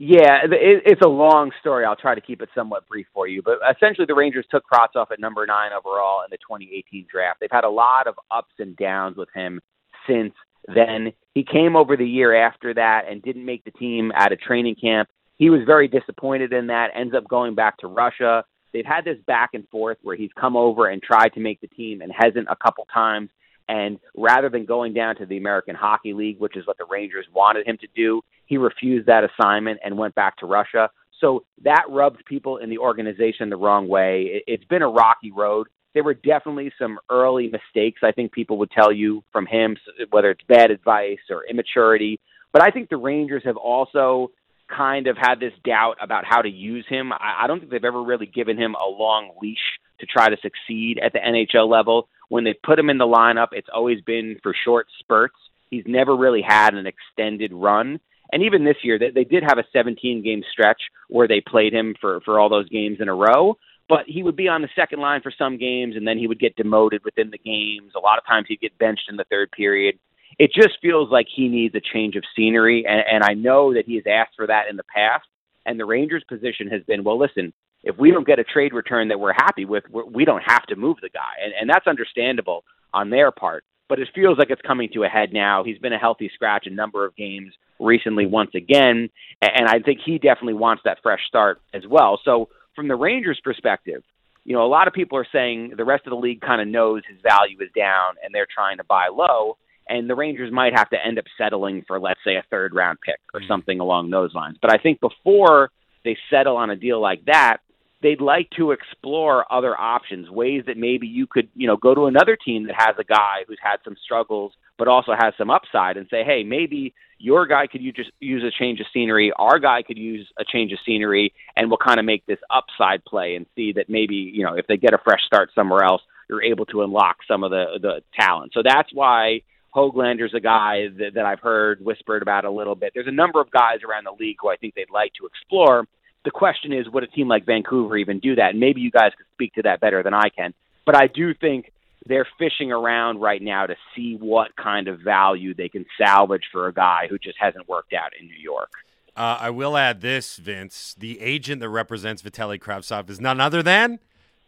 [0.02, 1.84] Yeah, it, it's a long story.
[1.84, 3.42] I'll try to keep it somewhat brief for you.
[3.42, 7.42] But essentially, the Rangers took Kravtsov at number nine overall in the 2018 draft.
[7.42, 9.60] They've had a lot of ups and downs with him
[10.08, 10.34] since
[10.74, 11.14] then.
[11.34, 14.76] He came over the year after that and didn't make the team at a training
[14.76, 15.10] camp.
[15.38, 18.44] He was very disappointed in that, ends up going back to Russia.
[18.74, 21.68] They've had this back and forth where he's come over and tried to make the
[21.68, 23.30] team and hasn't a couple times.
[23.68, 27.28] And rather than going down to the American Hockey League, which is what the Rangers
[27.34, 30.90] wanted him to do, he refused that assignment and went back to Russia.
[31.22, 34.44] So that rubbed people in the organization the wrong way.
[34.48, 35.68] It's been a rocky road.
[35.94, 39.76] There were definitely some early mistakes, I think people would tell you from him,
[40.12, 42.20] whether it's bad advice or immaturity.
[42.52, 44.32] But I think the Rangers have also
[44.70, 47.12] kind of had this doubt about how to use him.
[47.12, 49.58] I don't think they've ever really given him a long leash
[50.00, 52.08] to try to succeed at the NHL level.
[52.30, 55.36] When they put him in the lineup, it's always been for short spurts.
[55.70, 58.00] He's never really had an extended run.
[58.32, 61.74] And even this year, they, they did have a 17 game stretch where they played
[61.74, 63.58] him for, for all those games in a row.
[63.90, 66.40] But he would be on the second line for some games, and then he would
[66.40, 67.94] get demoted within the games.
[67.96, 69.98] A lot of times he'd get benched in the third period.
[70.38, 73.86] It just feels like he needs a change of scenery, and, and I know that
[73.88, 75.26] he has asked for that in the past.
[75.66, 77.52] And the Rangers' position has been, well, listen,
[77.84, 80.66] if we don't get a trade return that we're happy with, we're, we don't have
[80.68, 82.64] to move the guy, and, and that's understandable
[82.94, 83.64] on their part.
[83.90, 85.64] but it feels like it's coming to a head now.
[85.64, 89.10] He's been a healthy scratch a number of games recently once again,
[89.42, 92.22] and I think he definitely wants that fresh start as well.
[92.24, 92.50] So
[92.80, 94.04] from the Rangers' perspective,
[94.46, 96.68] you know, a lot of people are saying the rest of the league kind of
[96.70, 99.58] knows his value is down and they're trying to buy low,
[99.90, 103.00] and the Rangers might have to end up settling for, let's say, a third round
[103.06, 103.48] pick or hmm.
[103.50, 104.56] something along those lines.
[104.62, 105.72] But I think before
[106.06, 107.58] they settle on a deal like that,
[108.02, 112.06] they'd like to explore other options, ways that maybe you could, you know, go to
[112.06, 115.98] another team that has a guy who's had some struggles but also has some upside
[115.98, 119.60] and say, hey, maybe your guy could you just use a change of scenery, our
[119.60, 123.36] guy could use a change of scenery, and we'll kind of make this upside play
[123.36, 126.42] and see that maybe, you know, if they get a fresh start somewhere else, you're
[126.42, 128.54] able to unlock some of the the talent.
[128.54, 129.42] So that's why
[129.76, 132.94] Hoglander's a guy that, that I've heard whispered about a little bit.
[132.96, 135.86] There's a number of guys around the league who I think they'd like to explore
[136.26, 138.52] the question is, would a team like Vancouver even do that?
[138.52, 140.54] And maybe you guys could speak to that better than I can.
[140.86, 141.72] But I do think
[142.10, 146.68] they're fishing around right now to see what kind of value they can salvage for
[146.68, 148.72] a guy who just hasn't worked out in New York.
[149.16, 150.96] Uh, I will add this, Vince.
[150.98, 154.00] The agent that represents Vitaly Kravtsov is none other than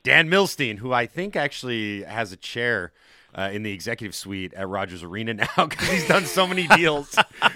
[0.03, 2.91] Dan Milstein, who I think actually has a chair
[3.35, 7.15] uh, in the executive suite at Rogers Arena now because he's done so many deals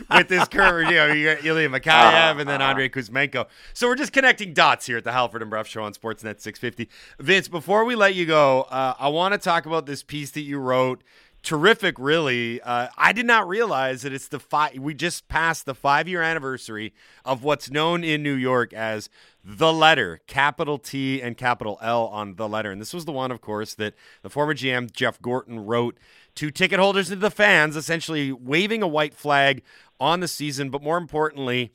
[0.10, 3.48] with this current, you know, you got Ilya Mikheyev and then Andrei Kuzmenko.
[3.74, 6.90] So we're just connecting dots here at the Halford and Brough Show on Sportsnet 650.
[7.20, 10.42] Vince, before we let you go, uh, I want to talk about this piece that
[10.42, 11.04] you wrote
[11.46, 12.60] terrific, really.
[12.62, 14.78] Uh, I did not realize that it's the five.
[14.78, 16.94] We just passed the five year anniversary
[17.24, 19.10] of what's known in New York as
[19.44, 22.72] the letter, capital T and capital L on the letter.
[22.72, 23.94] And this was the one, of course, that
[24.24, 25.98] the former GM Jeff Gorton wrote
[26.36, 29.64] to ticket holders and the fans, essentially waving a white flag
[30.00, 31.72] on the season, but more importantly,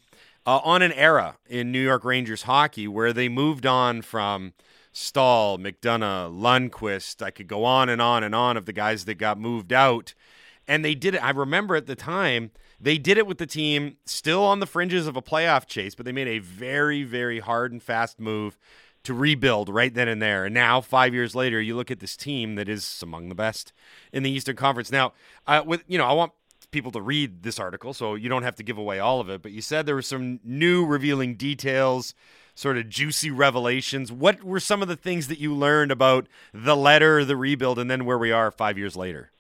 [0.46, 4.52] uh, on an era in New York Rangers hockey where they moved on from
[4.92, 7.22] Staal, McDonagh, Lundqvist.
[7.22, 10.14] I could go on and on and on of the guys that got moved out.
[10.66, 11.24] And they did it.
[11.24, 15.06] I remember at the time, they did it with the team still on the fringes
[15.06, 18.58] of a playoff chase, but they made a very, very hard and fast move
[19.02, 20.44] to rebuild right then and there.
[20.44, 23.72] And now, five years later, you look at this team that is among the best
[24.12, 24.92] in the Eastern Conference.
[24.92, 25.12] Now,
[25.46, 26.32] uh, with you know, I want
[26.70, 29.42] people to read this article, so you don't have to give away all of it.
[29.42, 32.14] But you said there were some new revealing details
[32.60, 34.12] sort of juicy revelations.
[34.12, 37.90] What were some of the things that you learned about the letter, the rebuild, and
[37.90, 39.30] then where we are five years later?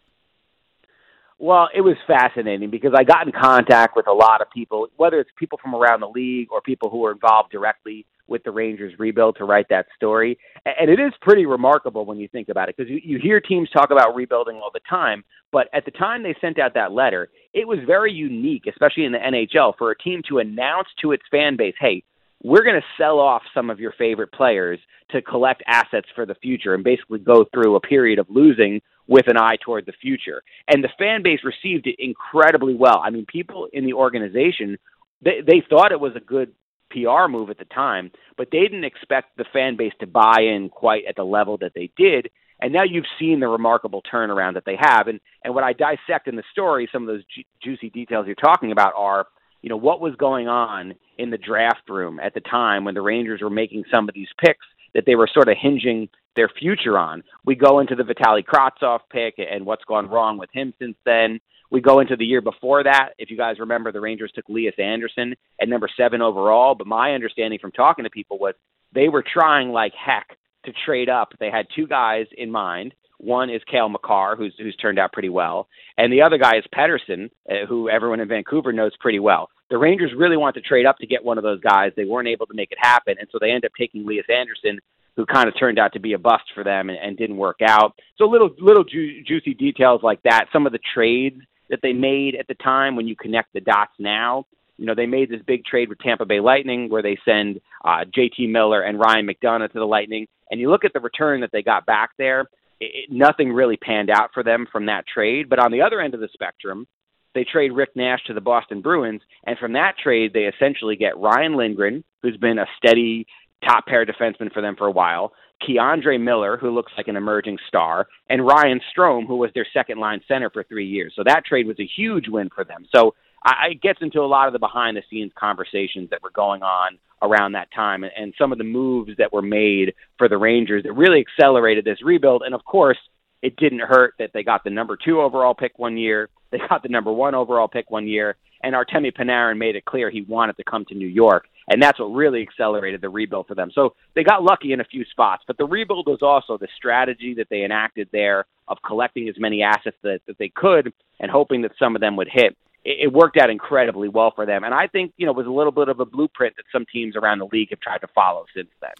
[1.38, 5.20] Well, it was fascinating because I got in contact with a lot of people, whether
[5.20, 8.98] it's people from around the league or people who were involved directly with the Rangers
[8.98, 10.38] rebuild to write that story.
[10.64, 13.68] And it is pretty remarkable when you think about it because you, you hear teams
[13.70, 17.28] talk about rebuilding all the time, but at the time they sent out that letter,
[17.52, 21.24] it was very unique, especially in the NHL, for a team to announce to its
[21.30, 22.02] fan base, hey,
[22.42, 24.78] we're going to sell off some of your favorite players
[25.10, 29.26] to collect assets for the future and basically go through a period of losing with
[29.28, 30.42] an eye toward the future.
[30.68, 33.00] And the fan base received it incredibly well.
[33.04, 34.78] I mean, people in the organization,
[35.20, 36.52] they, they thought it was a good
[36.90, 40.70] PR move at the time, but they didn't expect the fan base to buy in
[40.70, 42.30] quite at the level that they did.
[42.62, 45.08] And now you've seen the remarkable turnaround that they have.
[45.08, 48.34] And, and what I dissect in the story, some of those ju- juicy details you're
[48.34, 49.26] talking about are–
[49.62, 53.02] you know, what was going on in the draft room at the time when the
[53.02, 56.98] Rangers were making some of these picks that they were sort of hinging their future
[56.98, 57.22] on.
[57.44, 61.40] We go into the Vitaly Kravtsov pick and what's gone wrong with him since then.
[61.70, 63.10] We go into the year before that.
[63.18, 66.74] If you guys remember, the Rangers took Lias Andersson at number seven overall.
[66.74, 68.54] But my understanding from talking to people was
[68.92, 71.32] they were trying like heck to trade up.
[71.38, 72.94] They had two guys in mind.
[73.20, 75.68] One is Cale Makar, who's who's turned out pretty well,
[75.98, 79.50] and the other guy is Pettersson, uh, who everyone in Vancouver knows pretty well.
[79.68, 81.92] The Rangers really want to trade up to get one of those guys.
[81.94, 84.80] They weren't able to make it happen, and so they end up taking Lias Andersson,
[85.16, 87.58] who kind of turned out to be a bust for them and, and didn't work
[87.66, 87.94] out.
[88.16, 90.46] So little little ju- juicy details like that.
[90.52, 93.92] Some of the trades that they made at the time, when you connect the dots
[93.98, 94.46] now,
[94.78, 98.04] you know, they made this big trade with Tampa Bay Lightning where they send uh,
[98.16, 100.26] JT Miller and Ryan McDonagh to the Lightning.
[100.50, 102.46] And you look at the return that they got back there,
[102.80, 105.48] it, nothing really panned out for them from that trade.
[105.48, 106.86] But on the other end of the spectrum,
[107.34, 111.16] they trade Rick Nash to the Boston Bruins, and from that trade, they essentially get
[111.16, 113.26] Ryan Lindgren, who's been a steady
[113.64, 117.58] top pair defenseman for them for a while, K'Andre Miller, who looks like an emerging
[117.68, 121.12] star, and Ryan Strome, who was their second line center for three years.
[121.14, 122.86] So that trade was a huge win for them.
[122.94, 126.30] So I, it gets into a lot of the behind the scenes conversations that were
[126.30, 130.28] going on around that time and, and some of the moves that were made for
[130.28, 132.42] the Rangers that really accelerated this rebuild.
[132.44, 132.98] And of course,
[133.42, 136.82] it didn't hurt that they got the number two overall pick one year, they got
[136.82, 140.56] the number one overall pick one year, and Artemi Panarin made it clear he wanted
[140.56, 141.46] to come to New York.
[141.68, 143.70] And that's what really accelerated the rebuild for them.
[143.72, 147.34] So they got lucky in a few spots, but the rebuild was also the strategy
[147.34, 151.62] that they enacted there of collecting as many assets that, that they could and hoping
[151.62, 152.56] that some of them would hit.
[152.90, 154.64] It, it worked out incredibly well for them.
[154.64, 156.86] And I think, you know, it was a little bit of a blueprint that some
[156.92, 158.92] teams around the league have tried to follow since then.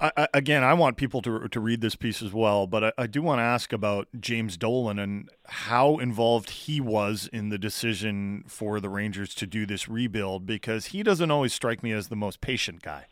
[0.00, 3.06] I, again, I want people to to read this piece as well, but I, I,
[3.06, 8.42] do want to ask about James Dolan and how involved he was in the decision
[8.48, 12.16] for the Rangers to do this rebuild because he doesn't always strike me as the
[12.16, 13.06] most patient guy.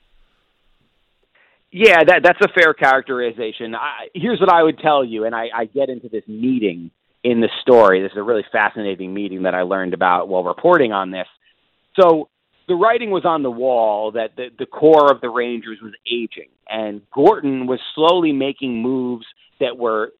[1.70, 3.76] Yeah, that that's a fair characterization.
[3.76, 6.90] I, here's what I would tell you, and I, I get into this meeting
[7.22, 8.02] in the story.
[8.02, 11.26] This is a really fascinating meeting that I learned about while reporting on this.
[12.00, 12.28] So
[12.68, 16.48] the writing was on the wall that the, the core of the Rangers was aging,
[16.68, 19.26] and Gorton was slowly making moves
[19.58, 20.12] that were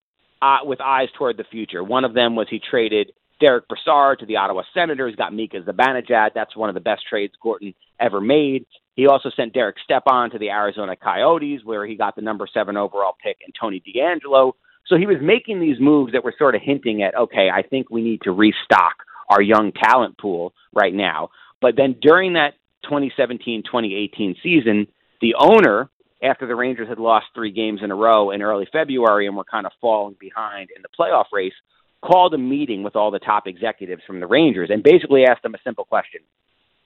[0.42, 1.84] uh, with eyes toward the future.
[1.84, 6.30] One of them was he traded Derek Brassard to the Ottawa Senators, got Mika Zibanejad.
[6.34, 8.66] That's one of the best trades Gorton ever made.
[8.96, 12.76] He also sent Derek Stepan to the Arizona Coyotes, where he got the number seven
[12.76, 14.52] overall pick and Tony DeAngelo.
[14.90, 17.88] So he was making these moves that were sort of hinting at, okay, I think
[17.90, 18.96] we need to restock
[19.30, 21.30] our young talent pool right now.
[21.62, 24.88] But then during that 2017 2018 season,
[25.20, 25.88] the owner,
[26.22, 29.44] after the Rangers had lost three games in a row in early February and were
[29.44, 31.54] kind of falling behind in the playoff race,
[32.02, 35.54] called a meeting with all the top executives from the Rangers and basically asked them
[35.54, 36.20] a simple question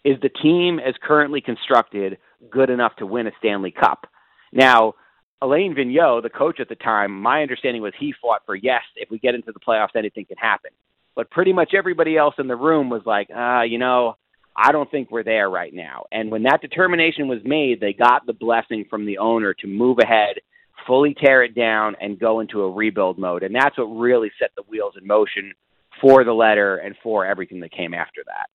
[0.04, 2.18] Is the team as currently constructed
[2.50, 4.06] good enough to win a Stanley Cup?
[4.52, 4.94] Now,
[5.44, 9.10] Alain Vigneault, the coach at the time, my understanding was he fought for yes, if
[9.10, 10.70] we get into the playoffs, anything can happen.
[11.14, 14.16] But pretty much everybody else in the room was like, uh, you know,
[14.56, 16.06] I don't think we're there right now.
[16.10, 19.98] And when that determination was made, they got the blessing from the owner to move
[20.02, 20.36] ahead,
[20.86, 23.42] fully tear it down, and go into a rebuild mode.
[23.42, 25.52] And that's what really set the wheels in motion
[26.00, 28.48] for the letter and for everything that came after that.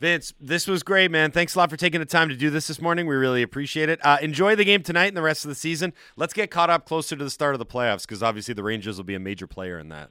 [0.00, 1.30] Vince, this was great, man.
[1.30, 3.06] Thanks a lot for taking the time to do this this morning.
[3.06, 4.04] We really appreciate it.
[4.04, 5.92] Uh, enjoy the game tonight and the rest of the season.
[6.16, 8.96] Let's get caught up closer to the start of the playoffs because obviously the Rangers
[8.96, 10.10] will be a major player in that.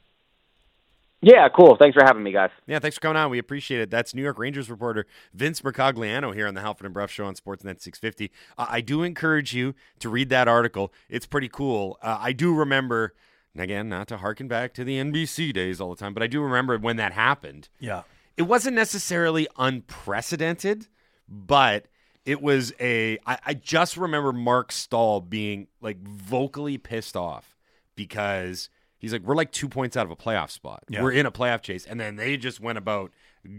[1.23, 1.77] Yeah, cool.
[1.77, 2.49] Thanks for having me, guys.
[2.67, 3.31] Yeah, thanks for coming on.
[3.31, 3.89] We appreciate it.
[3.89, 7.35] That's New York Rangers reporter Vince Mercogliano here on the Halford and Brough Show on
[7.35, 8.29] Sportsnet 650.
[8.57, 10.91] Uh, I do encourage you to read that article.
[11.09, 11.97] It's pretty cool.
[12.01, 13.13] Uh, I do remember,
[13.57, 16.41] again, not to harken back to the NBC days all the time, but I do
[16.41, 17.69] remember when that happened.
[17.79, 18.01] Yeah.
[18.37, 20.87] It wasn't necessarily unprecedented,
[21.27, 21.85] but
[22.25, 23.17] it was a.
[23.25, 27.55] I, I just remember Mark Staal being like vocally pissed off
[27.95, 28.69] because–
[29.03, 30.85] He's like, we're like two points out of a playoff spot.
[30.87, 31.03] Yeah.
[31.03, 33.11] We're in a playoff chase, and then they just went about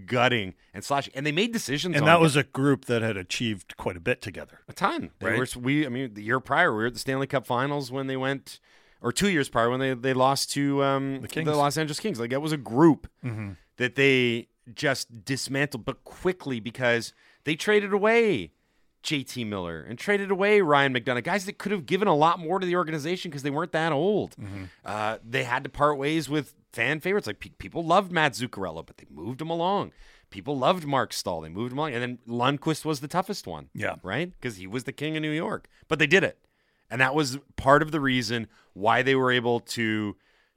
[0.06, 1.94] gutting and slashing, and they made decisions.
[1.94, 5.10] And that was a group that had achieved quite a bit together, a ton.
[5.18, 5.54] They right?
[5.54, 8.06] Were, we, I mean, the year prior, we were at the Stanley Cup Finals when
[8.06, 8.58] they went,
[9.02, 11.46] or two years prior when they they lost to um, the, Kings.
[11.46, 12.18] the Los Angeles Kings.
[12.18, 13.50] Like that was a group mm-hmm.
[13.76, 17.12] that they just dismantled, but quickly because
[17.44, 18.52] they traded away
[19.04, 22.58] JT Miller and traded away Ryan McDonagh, guys that could have given a lot more
[22.58, 24.34] to the organization because they weren't that old.
[24.36, 24.64] Mm-hmm.
[24.84, 27.26] Uh, they had to part ways with fan favorites.
[27.26, 29.92] Like pe- people loved Matt Zuccarello, but they moved him along.
[30.30, 31.42] People loved Mark Staal.
[31.42, 31.92] They moved him along.
[31.92, 33.68] And then Lundqvist was the toughest one.
[33.74, 33.96] Yeah.
[34.02, 34.32] Right?
[34.32, 35.68] Because he was the king of New York.
[35.86, 36.38] But they did it.
[36.90, 40.16] And that was part of the reason why they were able to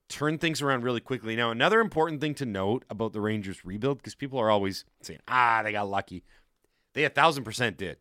[0.09, 1.35] turn things around really quickly.
[1.35, 5.19] Now, another important thing to note about the Rangers rebuild, because people are always saying,
[5.27, 6.23] ah, they got lucky.
[6.93, 7.97] They a thousand percent did.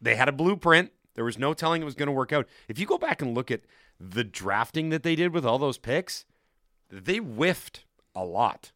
[0.00, 0.92] They had a blueprint.
[1.14, 2.46] There was no telling it was going to work out.
[2.68, 3.62] If you go back and look at
[3.98, 6.24] the drafting that they did with all those picks,
[6.90, 7.84] they whiffed
[8.14, 8.70] a lot.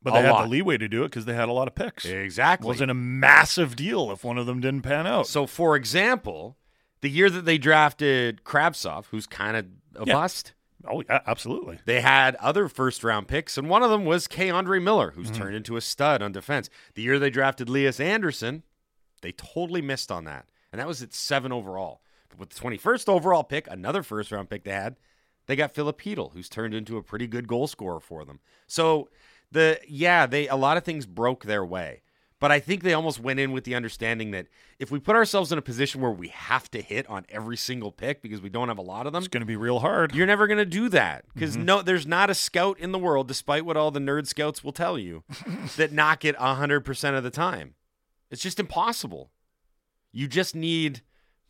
[0.00, 0.42] But they a had lot.
[0.44, 2.04] the leeway to do it because they had a lot of picks.
[2.04, 2.66] Exactly.
[2.66, 5.26] It wasn't a massive deal if one of them didn't pan out.
[5.26, 6.56] So, for example,
[7.00, 10.12] the year that they drafted Kravtsov, who's kind of a yeah.
[10.12, 10.52] bust.
[10.86, 11.80] Oh, yeah, absolutely.
[11.84, 15.42] They had other first round picks, and one of them was K'Andre Miller, who's mm-hmm.
[15.42, 16.70] turned into a stud on defense.
[16.94, 18.62] The year they drafted Lias Andersson,
[19.22, 20.46] they totally missed on that.
[20.72, 22.02] And that was at seven overall.
[22.28, 24.96] But with the 21st overall pick, another first round pick they had,
[25.46, 28.38] they got Filip Chytil, who's turned into a pretty good goal scorer for them.
[28.66, 29.08] So
[29.50, 32.02] the yeah, they a lot of things broke their way.
[32.40, 34.46] But I think they almost went in with the understanding that
[34.78, 37.90] if we put ourselves in a position where we have to hit on every single
[37.90, 40.14] pick because we don't have a lot of them, it's going to be real hard.
[40.14, 41.64] You're never going to do that because mm-hmm.
[41.64, 44.72] no, there's not a scout in the world, despite what all the nerd scouts will
[44.72, 45.24] tell you,
[45.76, 47.74] that knock it hundred percent of the time.
[48.30, 49.30] It's just impossible.
[50.12, 51.02] You just need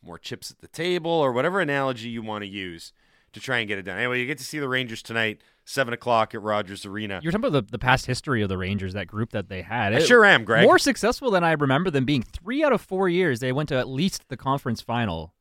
[0.03, 2.93] more chips at the table or whatever analogy you want to use
[3.33, 3.99] to try and get it done.
[3.99, 7.21] Anyway, you get to see the Rangers tonight, seven o'clock at Rogers Arena.
[7.23, 9.95] You're talking about the, the past history of the Rangers, that group that they had.
[9.95, 10.65] I sure am, Greg.
[10.65, 12.23] More successful than I remember them being.
[12.23, 15.35] Three out of four years, they went to at least the conference final.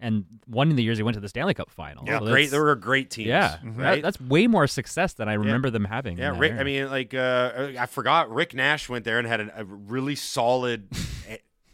[0.00, 2.04] And one in the years they went to the Stanley Cup final.
[2.06, 2.50] Yeah, so great.
[2.50, 3.28] They were a great team.
[3.28, 3.76] Yeah, right?
[3.76, 5.72] that, that's way more success than I remember yeah.
[5.72, 6.18] them having.
[6.18, 6.52] Yeah, Rick.
[6.52, 10.16] I mean, like uh, I forgot Rick Nash went there and had a, a really
[10.16, 10.88] solid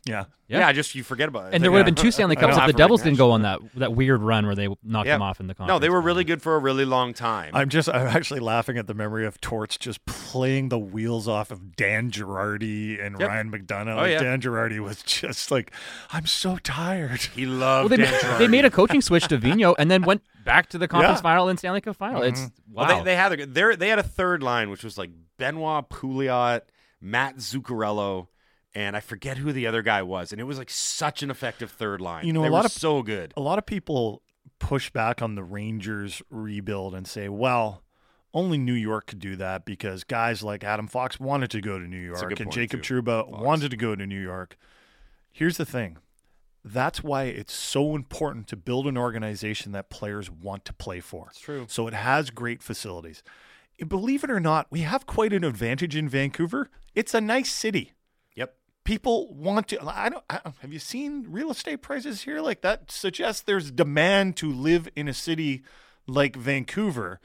[0.06, 0.24] Yeah.
[0.48, 0.72] Yeah, Yeah.
[0.72, 1.54] just you forget about it.
[1.54, 3.60] And there would have been two Stanley Cups if the Devils didn't go on that
[3.76, 5.14] that weird run where they knocked Yeah.
[5.14, 5.68] them off in the conference.
[5.76, 7.50] No, they were really good for a really long time.
[7.54, 11.50] I'm just I'm actually laughing at the memory of Torts just playing the wheels off
[11.52, 13.28] of Dan Girardi and Yep.
[13.28, 13.92] Ryan McDonagh.
[13.92, 14.22] Oh, Like, yeah.
[14.22, 15.70] Dan Girardi was just like,
[16.12, 17.20] I'm so tired.
[17.20, 20.02] he Well, loved they, Dan ma- they made a coaching switch to Vino and then
[20.02, 21.22] went back to the conference Yeah.
[21.22, 22.22] final and Stanley Cup final.
[22.22, 22.40] It's
[22.72, 22.86] wow.
[22.86, 25.88] Well, they, they had a, they they had a third line, which was like Benoit
[25.90, 26.62] Pouliot,
[27.00, 28.26] Matt Zuccarello,
[28.74, 30.32] and I forget who the other guy was.
[30.32, 32.26] And it was like such an effective third line.
[32.26, 33.32] You know, They a were lot of- so good.
[33.36, 34.22] A lot of people
[34.58, 37.82] push back on the Rangers rebuild and say, well,
[38.32, 41.84] only New York could do that because guys like Adam Fox wanted to go to
[41.86, 42.84] New York and Jacob too.
[42.84, 43.42] Truba Fox.
[43.42, 44.56] wanted to go to New York.
[45.32, 45.98] Here's the thing.
[46.64, 51.28] That's why it's so important to build an organization that players want to play for.
[51.30, 51.64] It's true.
[51.68, 53.22] So it has great facilities.
[53.88, 56.68] Believe it or not, we have quite an advantage in Vancouver.
[56.94, 57.94] It's a nice city.
[58.90, 59.80] People want to.
[59.86, 60.24] I don't.
[60.28, 62.40] I, have you seen real estate prices here?
[62.40, 65.62] Like that suggests there's demand to live in a city
[66.08, 67.20] like Vancouver.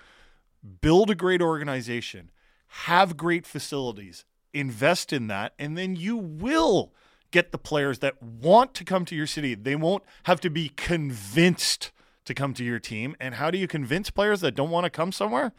[0.81, 2.29] Build a great organization,
[2.67, 6.93] have great facilities, invest in that, and then you will
[7.31, 9.55] get the players that want to come to your city.
[9.55, 11.91] They won't have to be convinced
[12.25, 13.15] to come to your team.
[13.19, 15.51] And how do you convince players that don't want to come somewhere?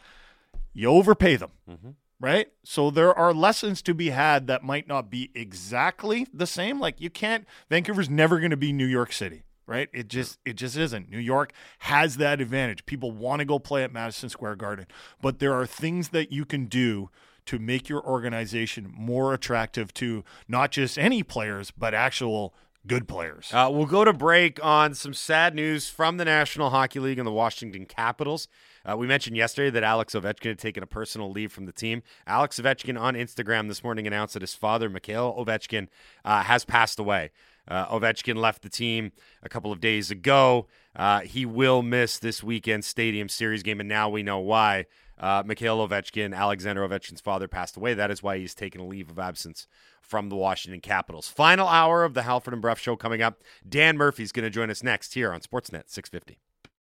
[0.73, 1.91] You overpay them mm-hmm.
[2.21, 2.49] Right?
[2.65, 6.81] So there are lessons to be had that might not be exactly the same.
[6.81, 9.89] Like you can't Vancouver's never going to be New York City, right?
[9.93, 11.11] It just it just isn't.
[11.11, 12.87] New York has that advantage.
[12.87, 14.87] People want to go play at Madison Square Garden,
[15.21, 17.11] but there are things that you can do
[17.47, 22.53] to make your organization more attractive to not just any players, but actual
[22.87, 23.51] good players.
[23.53, 27.27] Uh, we'll go to break on some sad news from the National Hockey League and
[27.27, 28.49] the Washington Capitals.
[28.89, 32.03] Uh, we mentioned yesterday that Alex Ovechkin had taken a personal leave from the team.
[32.27, 35.89] Alex Ovechkin on Instagram this morning announced that his father, Mikhail Ovechkin,
[36.25, 37.31] uh, has passed away.
[37.69, 39.11] Uh, Ovechkin left the team
[39.43, 40.69] a couple of days ago.
[40.95, 44.87] Uh, he will miss this weekend's Stadium Series game, and now we know why.
[45.19, 47.95] Uh, Mikhail Ovechkin, Alexander Ovechkin's father, passed away.
[47.95, 49.67] That is why he's taken a leave of absence
[50.01, 51.27] from the Washington Capitals.
[51.27, 53.43] Final hour of the Halford and Brough show coming up.
[53.69, 56.39] Dan Murphy's going to join us next here on Sportsnet 650.